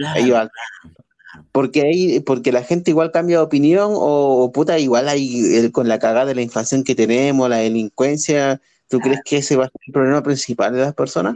porque 1.52 1.82
ahí, 1.82 2.20
porque 2.22 2.52
la 2.52 2.64
gente 2.64 2.92
igual 2.92 3.12
cambia 3.12 3.38
de 3.38 3.44
opinión 3.44 3.92
o, 3.94 4.52
puta, 4.54 4.80
igual 4.80 5.08
hay 5.08 5.70
con 5.72 5.88
la 5.88 6.00
cagada 6.00 6.26
de 6.26 6.36
la 6.36 6.42
inflación 6.42 6.84
que 6.84 6.96
tenemos, 6.96 7.50
la 7.50 7.58
delincuencia, 7.58 8.62
¿tú 8.88 9.00
crees 9.00 9.22
que 9.24 9.38
ese 9.38 9.56
va 9.56 9.66
a 9.66 9.70
ser 9.70 9.82
el 9.88 9.94
problema 9.94 10.24
principal 10.24 10.74
de 10.74 10.82
las 10.82 10.94
personas? 10.94 11.36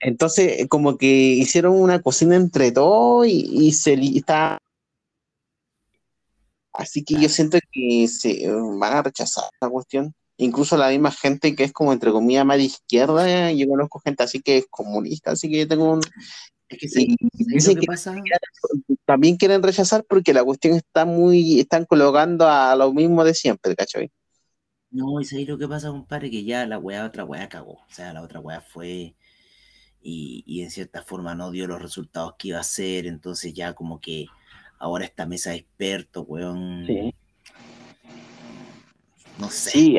Entonces, 0.00 0.66
como 0.68 0.98
que 0.98 1.06
hicieron 1.06 1.80
una 1.80 2.02
cocina 2.02 2.36
entre 2.36 2.72
todos 2.72 3.26
y, 3.26 3.72
se 3.72 3.94
está... 3.94 4.58
Así 6.74 7.04
que 7.04 7.20
yo 7.20 7.28
siento 7.28 7.58
que 7.72 8.06
se 8.08 8.50
van 8.50 8.92
a 8.92 9.02
rechazar 9.02 9.44
la 9.60 9.70
cuestión 9.70 10.14
incluso 10.36 10.76
la 10.76 10.90
misma 10.90 11.10
gente 11.10 11.54
que 11.54 11.64
es 11.64 11.72
como 11.72 11.92
entre 11.92 12.10
comillas 12.10 12.44
más 12.44 12.58
de 12.58 12.64
izquierda, 12.64 13.52
yo 13.52 13.68
conozco 13.68 14.00
gente 14.00 14.22
así 14.22 14.40
que 14.40 14.58
es 14.58 14.66
comunista, 14.68 15.32
así 15.32 15.48
que 15.48 15.60
yo 15.60 15.68
tengo 15.68 15.92
un... 15.92 16.00
Es 16.68 16.94
que 16.94 17.86
también 19.04 19.36
quieren 19.36 19.62
rechazar 19.62 20.04
porque 20.08 20.32
la 20.32 20.42
cuestión 20.42 20.74
está 20.74 21.04
muy, 21.04 21.60
están 21.60 21.84
colocando 21.84 22.48
a 22.48 22.74
lo 22.74 22.92
mismo 22.92 23.22
de 23.22 23.34
siempre, 23.34 23.76
¿cachai? 23.76 24.10
No, 24.90 25.20
y 25.20 25.26
ahí 25.36 25.44
lo 25.44 25.58
que 25.58 25.68
pasa, 25.68 25.88
compadre, 25.88 26.30
que 26.30 26.42
ya 26.42 26.66
la 26.66 26.78
weá, 26.78 27.04
otra 27.04 27.24
weá 27.24 27.48
cagó. 27.48 27.74
O 27.74 27.90
sea, 27.90 28.12
la 28.12 28.22
otra 28.22 28.40
weá 28.40 28.60
fue 28.60 29.14
y, 30.00 30.42
y, 30.46 30.62
en 30.62 30.70
cierta 30.70 31.02
forma 31.02 31.34
no 31.34 31.50
dio 31.50 31.66
los 31.66 31.82
resultados 31.82 32.34
que 32.38 32.48
iba 32.48 32.60
a 32.60 32.64
ser. 32.64 33.06
Entonces 33.06 33.52
ya 33.52 33.74
como 33.74 34.00
que 34.00 34.26
ahora 34.84 35.06
esta 35.06 35.24
mesa 35.24 35.50
de 35.50 35.56
expertos, 35.56 36.24
weón, 36.28 36.84
sí. 36.86 37.14
No 39.38 39.50
sé. 39.50 39.70
Sí, 39.70 39.96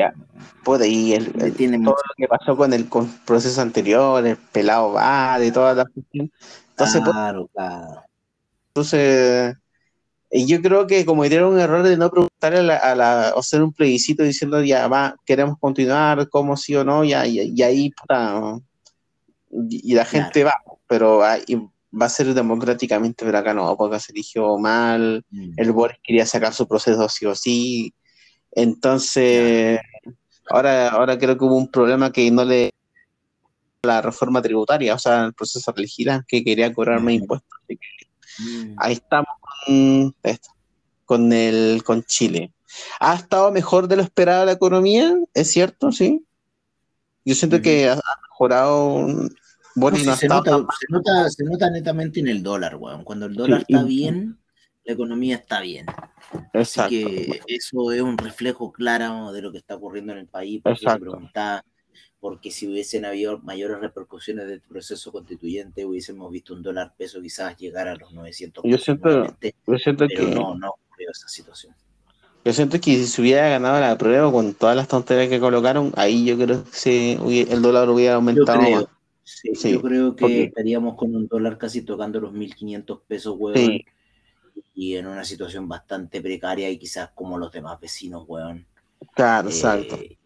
puede, 0.64 0.88
y 0.88 1.12
el, 1.12 1.32
todo 1.32 1.96
lo 1.96 2.14
que 2.16 2.28
pasó 2.28 2.56
con 2.56 2.72
el 2.72 2.88
proceso 3.26 3.60
anterior, 3.60 4.24
el 4.24 4.36
pelado 4.36 4.92
va 4.92 5.38
de 5.38 5.50
toda 5.52 5.74
la 5.74 5.84
cuestión. 5.84 6.30
Entonces, 6.70 7.02
claro, 7.02 7.48
claro. 7.52 8.02
Entonces, 8.68 9.56
yo 10.30 10.62
creo 10.62 10.86
que 10.86 11.04
cometieron 11.04 11.54
un 11.54 11.60
error 11.60 11.82
de 11.82 11.96
no 11.96 12.08
preguntarle 12.10 12.72
a 12.72 12.94
la, 12.94 13.32
o 13.34 13.40
hacer 13.40 13.62
un 13.62 13.72
plebiscito 13.72 14.22
diciendo 14.22 14.62
ya 14.62 14.86
va, 14.88 15.16
queremos 15.26 15.58
continuar, 15.58 16.28
cómo 16.30 16.56
sí 16.56 16.76
o 16.76 16.84
no, 16.84 17.04
y, 17.04 17.12
y, 17.12 17.62
ahí 17.62 17.90
puta, 17.90 18.58
y, 19.50 19.94
la 19.94 20.04
gente 20.04 20.44
va, 20.44 20.54
pero 20.86 21.22
va 22.00 22.06
a 22.06 22.10
ser 22.10 22.34
democráticamente, 22.34 23.24
pero 23.24 23.38
acá 23.38 23.54
no, 23.54 23.76
porque 23.76 24.00
se 24.00 24.12
eligió 24.12 24.58
mal, 24.58 25.24
mm. 25.30 25.52
el 25.56 25.72
Boris 25.72 25.98
quería 26.02 26.26
sacar 26.26 26.52
su 26.52 26.66
proceso 26.66 27.08
sí 27.08 27.26
o 27.26 27.34
sí, 27.34 27.94
entonces 28.52 29.80
ahora, 30.48 30.88
ahora 30.88 31.18
creo 31.18 31.36
que 31.36 31.44
hubo 31.44 31.56
un 31.56 31.70
problema 31.70 32.12
que 32.12 32.30
no 32.30 32.44
le 32.44 32.70
la 33.82 34.02
reforma 34.02 34.42
tributaria, 34.42 34.94
o 34.94 34.98
sea, 34.98 35.26
el 35.26 35.34
proceso 35.34 35.72
de 35.72 35.80
elegir 35.80 36.08
que 36.26 36.44
quería 36.44 36.72
cobrar 36.72 37.00
más 37.00 37.14
impuestos. 37.14 37.58
Mm. 38.38 38.74
Ahí 38.78 38.94
estamos 38.94 39.28
con 39.40 40.14
esto, 40.22 40.50
con 41.04 41.32
el 41.32 41.82
con 41.84 42.02
Chile. 42.02 42.52
¿Ha 43.00 43.14
estado 43.14 43.50
mejor 43.52 43.88
de 43.88 43.96
lo 43.96 44.02
esperado 44.02 44.44
la 44.44 44.52
economía? 44.52 45.14
¿Es 45.32 45.52
cierto? 45.52 45.92
Sí. 45.92 46.26
Yo 47.24 47.34
siento 47.34 47.62
que 47.62 47.88
ha 47.88 48.00
mejorado 48.30 49.06
se, 50.16 50.28
nota, 50.28 51.70
netamente 51.70 52.20
en 52.20 52.28
el 52.28 52.42
dólar, 52.42 52.76
weón. 52.76 53.04
Cuando 53.04 53.26
el 53.26 53.34
dólar 53.34 53.64
está 53.68 53.82
bien, 53.84 54.38
la 54.84 54.94
economía 54.94 55.36
está 55.36 55.60
bien. 55.60 55.86
Así 56.52 56.80
que 56.88 57.40
eso 57.46 57.92
es 57.92 58.00
un 58.00 58.16
reflejo 58.16 58.72
claro 58.72 59.32
de 59.32 59.42
lo 59.42 59.52
que 59.52 59.58
está 59.58 59.76
ocurriendo 59.76 60.12
en 60.12 60.20
el 60.20 60.26
país. 60.26 60.62
Porque 62.18 62.50
si 62.50 62.66
hubiesen 62.66 63.04
habido 63.04 63.38
mayores 63.40 63.78
repercusiones 63.78 64.48
del 64.48 64.60
proceso 64.62 65.12
constituyente, 65.12 65.84
hubiésemos 65.84 66.30
visto 66.32 66.54
un 66.54 66.62
dólar 66.62 66.94
peso 66.96 67.20
quizás 67.20 67.56
llegar 67.58 67.88
a 67.88 67.94
los 67.94 68.12
900 68.12 68.64
Yo 68.66 68.78
siento, 68.78 69.36
yo 69.66 69.78
siento 69.78 70.08
que 70.08 70.22
no, 70.22 70.54
no 70.54 70.70
ocurrió 70.70 71.10
esa 71.10 71.28
situación. 71.28 71.74
Yo 72.44 72.52
siento 72.52 72.80
que 72.80 72.94
si 72.96 73.06
se 73.06 73.20
hubiera 73.20 73.48
ganado 73.48 73.80
la 73.80 73.98
prueba 73.98 74.32
con 74.32 74.54
todas 74.54 74.74
las 74.76 74.88
tonterías 74.88 75.28
que 75.28 75.38
colocaron, 75.38 75.92
ahí 75.96 76.24
yo 76.24 76.36
creo 76.36 76.64
que 76.82 77.46
el 77.50 77.60
dólar 77.60 77.90
hubiera 77.90 78.14
aumentado 78.14 78.88
Sí, 79.26 79.72
yo 79.72 79.82
creo 79.82 80.14
que 80.14 80.44
estaríamos 80.44 80.94
con 80.94 81.16
un 81.16 81.26
dólar 81.26 81.58
casi 81.58 81.82
tocando 81.82 82.20
los 82.20 82.32
1.500 82.32 83.00
pesos, 83.08 83.34
weón. 83.36 83.80
Y 84.72 84.94
en 84.94 85.08
una 85.08 85.24
situación 85.24 85.66
bastante 85.68 86.20
precaria 86.20 86.70
y 86.70 86.78
quizás 86.78 87.10
como 87.12 87.36
los 87.36 87.50
demás 87.50 87.80
vecinos, 87.80 88.24
weón. 88.28 88.64
Claro, 89.16 89.48
exacto. 89.48 89.96
Eh, 89.96 90.16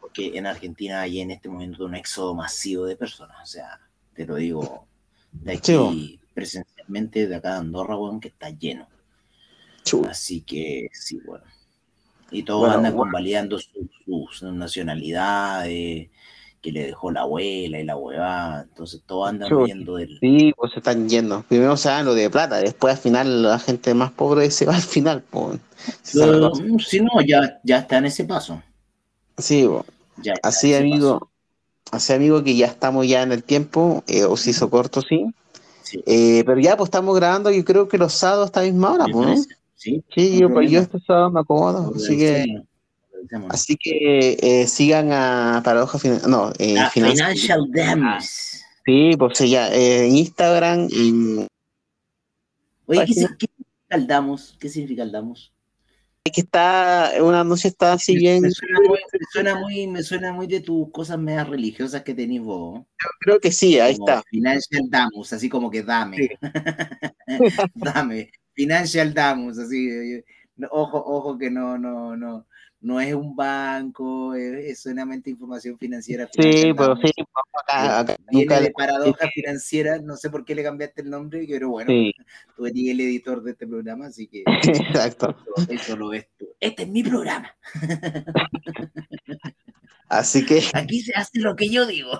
porque 0.00 0.36
en 0.36 0.46
Argentina 0.46 1.00
hay 1.00 1.20
en 1.20 1.30
este 1.30 1.48
momento 1.48 1.84
un 1.84 1.94
éxodo 1.94 2.34
masivo 2.34 2.86
de 2.86 2.96
personas. 2.96 3.36
O 3.40 3.46
sea, 3.46 3.78
te 4.14 4.26
lo 4.26 4.34
digo 4.34 4.84
de 5.30 5.52
aquí 5.52 6.18
presencialmente, 6.34 7.28
de 7.28 7.36
acá 7.36 7.52
de 7.52 7.58
Andorra, 7.60 7.96
weón, 7.96 8.18
que 8.18 8.28
está 8.28 8.50
lleno. 8.50 8.88
Así 10.08 10.40
que 10.40 10.88
sí, 10.92 11.20
weón. 11.24 11.44
Y 12.32 12.42
todos 12.42 12.68
andan 12.68 12.96
convalidando 12.96 13.60
sus 13.60 13.88
su 14.32 14.52
nacionalidades 14.52 16.10
que 16.60 16.72
le 16.72 16.86
dejó 16.86 17.10
la 17.10 17.22
abuela 17.22 17.80
y 17.80 17.84
la 17.84 17.96
huevada, 17.96 18.62
entonces 18.68 19.00
todos 19.06 19.28
andan 19.28 19.64
viendo 19.64 19.96
del... 19.96 20.18
Sí, 20.20 20.52
pues 20.56 20.72
se 20.72 20.80
están 20.80 21.08
yendo. 21.08 21.42
Primero 21.48 21.76
se 21.76 21.88
dan 21.88 22.04
lo 22.04 22.14
de 22.14 22.28
plata, 22.28 22.58
después 22.58 22.94
al 22.94 23.00
final 23.00 23.42
la 23.42 23.58
gente 23.58 23.94
más 23.94 24.12
pobre 24.12 24.50
se 24.50 24.66
va 24.66 24.74
al 24.74 24.82
final. 24.82 25.22
Pues. 25.30 25.58
Si, 26.02 27.00
no, 27.00 27.22
ya, 27.26 27.60
ya 27.64 27.78
está 27.78 27.98
en 27.98 28.06
ese 28.06 28.24
paso. 28.24 28.62
Sí, 29.38 29.66
así 30.42 30.74
amigo, 30.74 31.30
así 31.90 32.12
amigo 32.12 32.44
que 32.44 32.54
ya 32.54 32.66
estamos 32.66 33.06
ya 33.08 33.22
en 33.22 33.32
el 33.32 33.42
tiempo, 33.42 34.04
eh, 34.06 34.24
o 34.24 34.36
se 34.36 34.50
hizo 34.50 34.68
corto, 34.68 35.00
sí. 35.00 35.26
Eh, 36.06 36.44
pero 36.44 36.60
ya 36.60 36.76
pues 36.76 36.88
estamos 36.88 37.16
grabando, 37.16 37.50
yo 37.50 37.64
creo 37.64 37.88
que 37.88 37.98
los 37.98 38.12
sábados 38.12 38.44
a 38.44 38.46
esta 38.46 38.62
misma 38.62 38.92
hora, 38.92 39.06
pues, 39.10 39.48
Sí, 39.74 40.04
sí 40.14 40.38
yo, 40.38 40.60
yo 40.60 40.80
este 40.80 41.00
sábado 41.00 41.30
me 41.30 41.40
acomodo, 41.40 41.92
así 41.96 42.18
que... 42.18 42.62
Así 43.48 43.76
que 43.76 44.36
eh, 44.40 44.66
sigan 44.66 45.12
a 45.12 45.60
Paradoja. 45.64 45.98
No, 46.26 46.52
eh, 46.58 46.76
Financial 46.92 47.60
Dams. 47.70 48.64
Sí, 48.84 49.12
pues 49.18 49.38
ya, 49.38 49.72
eh, 49.72 50.06
en 50.06 50.16
Instagram. 50.16 50.88
En... 50.90 51.46
Oye, 52.86 53.04
¿qué, 53.06 53.14
significa 53.14 53.52
el 53.90 54.06
Damos? 54.06 54.56
¿Qué 54.58 54.68
significa 54.68 55.02
el 55.02 55.12
Damos? 55.12 55.52
Es 56.24 56.32
que 56.32 56.40
está, 56.42 57.12
una 57.20 57.44
noche 57.44 57.68
está 57.68 57.94
así 57.94 58.14
bien. 58.16 58.42
Me 58.42 58.50
suena, 58.50 58.80
muy, 59.58 59.86
me 59.86 60.02
suena 60.02 60.32
muy, 60.32 60.46
de 60.46 60.60
tus 60.60 60.90
cosas 60.90 61.18
medias 61.18 61.48
religiosas 61.48 62.02
que 62.02 62.14
tenés 62.14 62.42
vos. 62.42 62.80
Yo 62.80 63.08
creo 63.20 63.40
que 63.40 63.52
sí, 63.52 63.78
ahí 63.78 63.92
está. 63.92 64.22
Financial 64.28 64.82
Damos, 64.88 65.32
así 65.32 65.48
como 65.48 65.70
que 65.70 65.82
dame. 65.82 66.30
dame. 67.74 68.30
Financial 68.52 69.14
Damos, 69.14 69.58
así. 69.58 70.22
Ojo, 70.70 70.98
ojo 70.98 71.38
que 71.38 71.50
no, 71.50 71.78
no, 71.78 72.16
no 72.16 72.46
no 72.80 73.00
es 73.00 73.14
un 73.14 73.36
banco, 73.36 74.34
es, 74.34 74.80
solamente 74.80 75.30
información 75.30 75.78
financiera. 75.78 76.28
Sí, 76.32 76.72
pero 76.76 76.96
sí, 76.96 77.10
acá, 77.66 78.16
Viene 78.30 78.60
de 78.60 78.70
paradoja 78.70 79.28
financiera, 79.34 79.98
no 79.98 80.16
sé 80.16 80.30
por 80.30 80.44
qué 80.44 80.54
le 80.54 80.62
cambiaste 80.62 81.02
el 81.02 81.10
nombre, 81.10 81.46
pero 81.48 81.68
bueno, 81.70 81.92
tú 82.56 82.66
eres 82.66 82.82
el 82.88 83.00
editor 83.00 83.42
de 83.42 83.50
este 83.52 83.66
programa, 83.66 84.06
así 84.06 84.26
que. 84.26 84.44
Exacto. 84.46 85.36
Eso, 85.68 85.96
lo 85.96 86.08
ves 86.08 86.28
tú. 86.38 86.48
Este 86.58 86.84
es 86.84 86.88
mi 86.88 87.02
programa. 87.02 87.54
Así 90.10 90.44
que. 90.44 90.60
Aquí 90.74 91.02
se 91.02 91.12
hace 91.14 91.38
lo 91.38 91.54
que 91.54 91.70
yo 91.70 91.86
digo. 91.86 92.10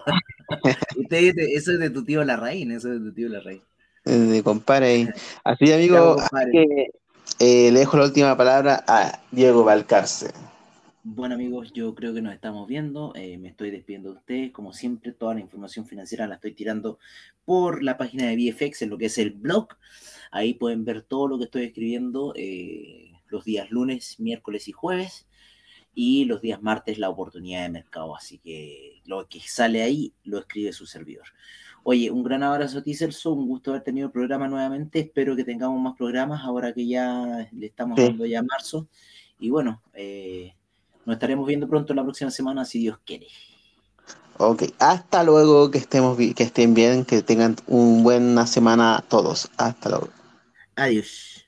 Usted, 0.97 1.35
eso 1.39 1.73
es 1.73 1.81
de 1.81 1.91
tu 1.91 2.05
tío 2.05 2.23
Larraín, 2.23 2.71
eso 2.71 2.93
es 2.93 3.01
de 3.01 3.11
tu 3.11 3.13
tío 3.13 3.29
Larraín. 3.29 3.63
De 4.05 4.43
compadre. 4.45 5.13
Así, 5.43 5.73
amigo, 5.73 6.17
así 6.19 6.51
que, 6.53 6.91
eh, 7.41 7.71
le 7.73 7.81
dejo 7.81 7.97
la 7.97 8.05
última 8.05 8.37
palabra 8.37 8.85
a 8.87 9.21
Diego 9.33 9.65
Valcarce. 9.65 10.31
Bueno 11.03 11.35
amigos, 11.35 11.73
yo 11.73 11.95
creo 11.95 12.13
que 12.13 12.21
nos 12.21 12.35
estamos 12.35 12.69
viendo, 12.69 13.15
eh, 13.15 13.39
me 13.39 13.49
estoy 13.49 13.71
despidiendo 13.71 14.11
de 14.11 14.19
ustedes, 14.19 14.53
como 14.53 14.75
siempre 14.75 15.13
toda 15.13 15.33
la 15.33 15.41
información 15.41 15.87
financiera 15.87 16.27
la 16.27 16.35
estoy 16.35 16.53
tirando 16.53 16.99
por 17.47 17.83
la 17.83 17.97
página 17.97 18.27
de 18.27 18.37
VFX 18.37 18.83
en 18.83 18.91
lo 18.91 18.99
que 18.99 19.07
es 19.07 19.17
el 19.17 19.31
blog, 19.31 19.69
ahí 20.31 20.53
pueden 20.53 20.85
ver 20.85 21.01
todo 21.01 21.27
lo 21.27 21.39
que 21.39 21.45
estoy 21.45 21.65
escribiendo 21.65 22.35
eh, 22.37 23.13
los 23.29 23.47
días 23.47 23.71
lunes, 23.71 24.21
miércoles 24.21 24.69
y 24.69 24.73
jueves 24.73 25.27
y 25.95 26.27
los 26.27 26.43
días 26.43 26.61
martes 26.61 26.99
la 26.99 27.09
oportunidad 27.09 27.63
de 27.63 27.71
mercado, 27.71 28.15
así 28.15 28.37
que 28.37 29.01
lo 29.07 29.27
que 29.27 29.41
sale 29.41 29.81
ahí 29.81 30.13
lo 30.25 30.39
escribe 30.39 30.75
su 30.75 30.85
servidor. 30.85 31.29
Oye, 31.83 32.11
un 32.11 32.23
gran 32.23 32.43
abrazo 32.43 32.81
a 32.81 32.83
ti 32.83 32.93
Celso, 32.93 33.33
un 33.33 33.47
gusto 33.49 33.71
haber 33.71 33.85
tenido 33.85 34.09
el 34.09 34.13
programa 34.13 34.49
nuevamente, 34.49 35.01
espero 35.01 35.35
que 35.35 35.45
tengamos 35.45 35.81
más 35.81 35.97
programas 35.97 36.45
ahora 36.45 36.75
que 36.75 36.87
ya 36.87 37.49
le 37.53 37.67
estamos 37.67 37.97
dando 37.97 38.27
ya 38.27 38.43
marzo. 38.43 38.87
Y 39.39 39.49
bueno, 39.49 39.83
eh, 39.95 40.53
nos 41.07 41.15
estaremos 41.15 41.47
viendo 41.47 41.69
pronto 41.69 41.95
la 41.95 42.03
próxima 42.03 42.31
semana, 42.31 42.65
si 42.65 42.81
Dios 42.81 42.99
quiere. 43.05 43.27
Ok, 44.39 44.63
hasta 44.79 45.23
luego, 45.23 45.71
que, 45.71 45.79
estemos, 45.79 46.17
que 46.17 46.43
estén 46.43 46.73
bien, 46.73 47.05
que 47.05 47.23
tengan 47.23 47.57
una 47.67 48.03
buena 48.03 48.47
semana 48.47 49.05
todos. 49.09 49.51
Hasta 49.59 49.91
luego. 49.91 50.09
Adiós. 50.77 51.40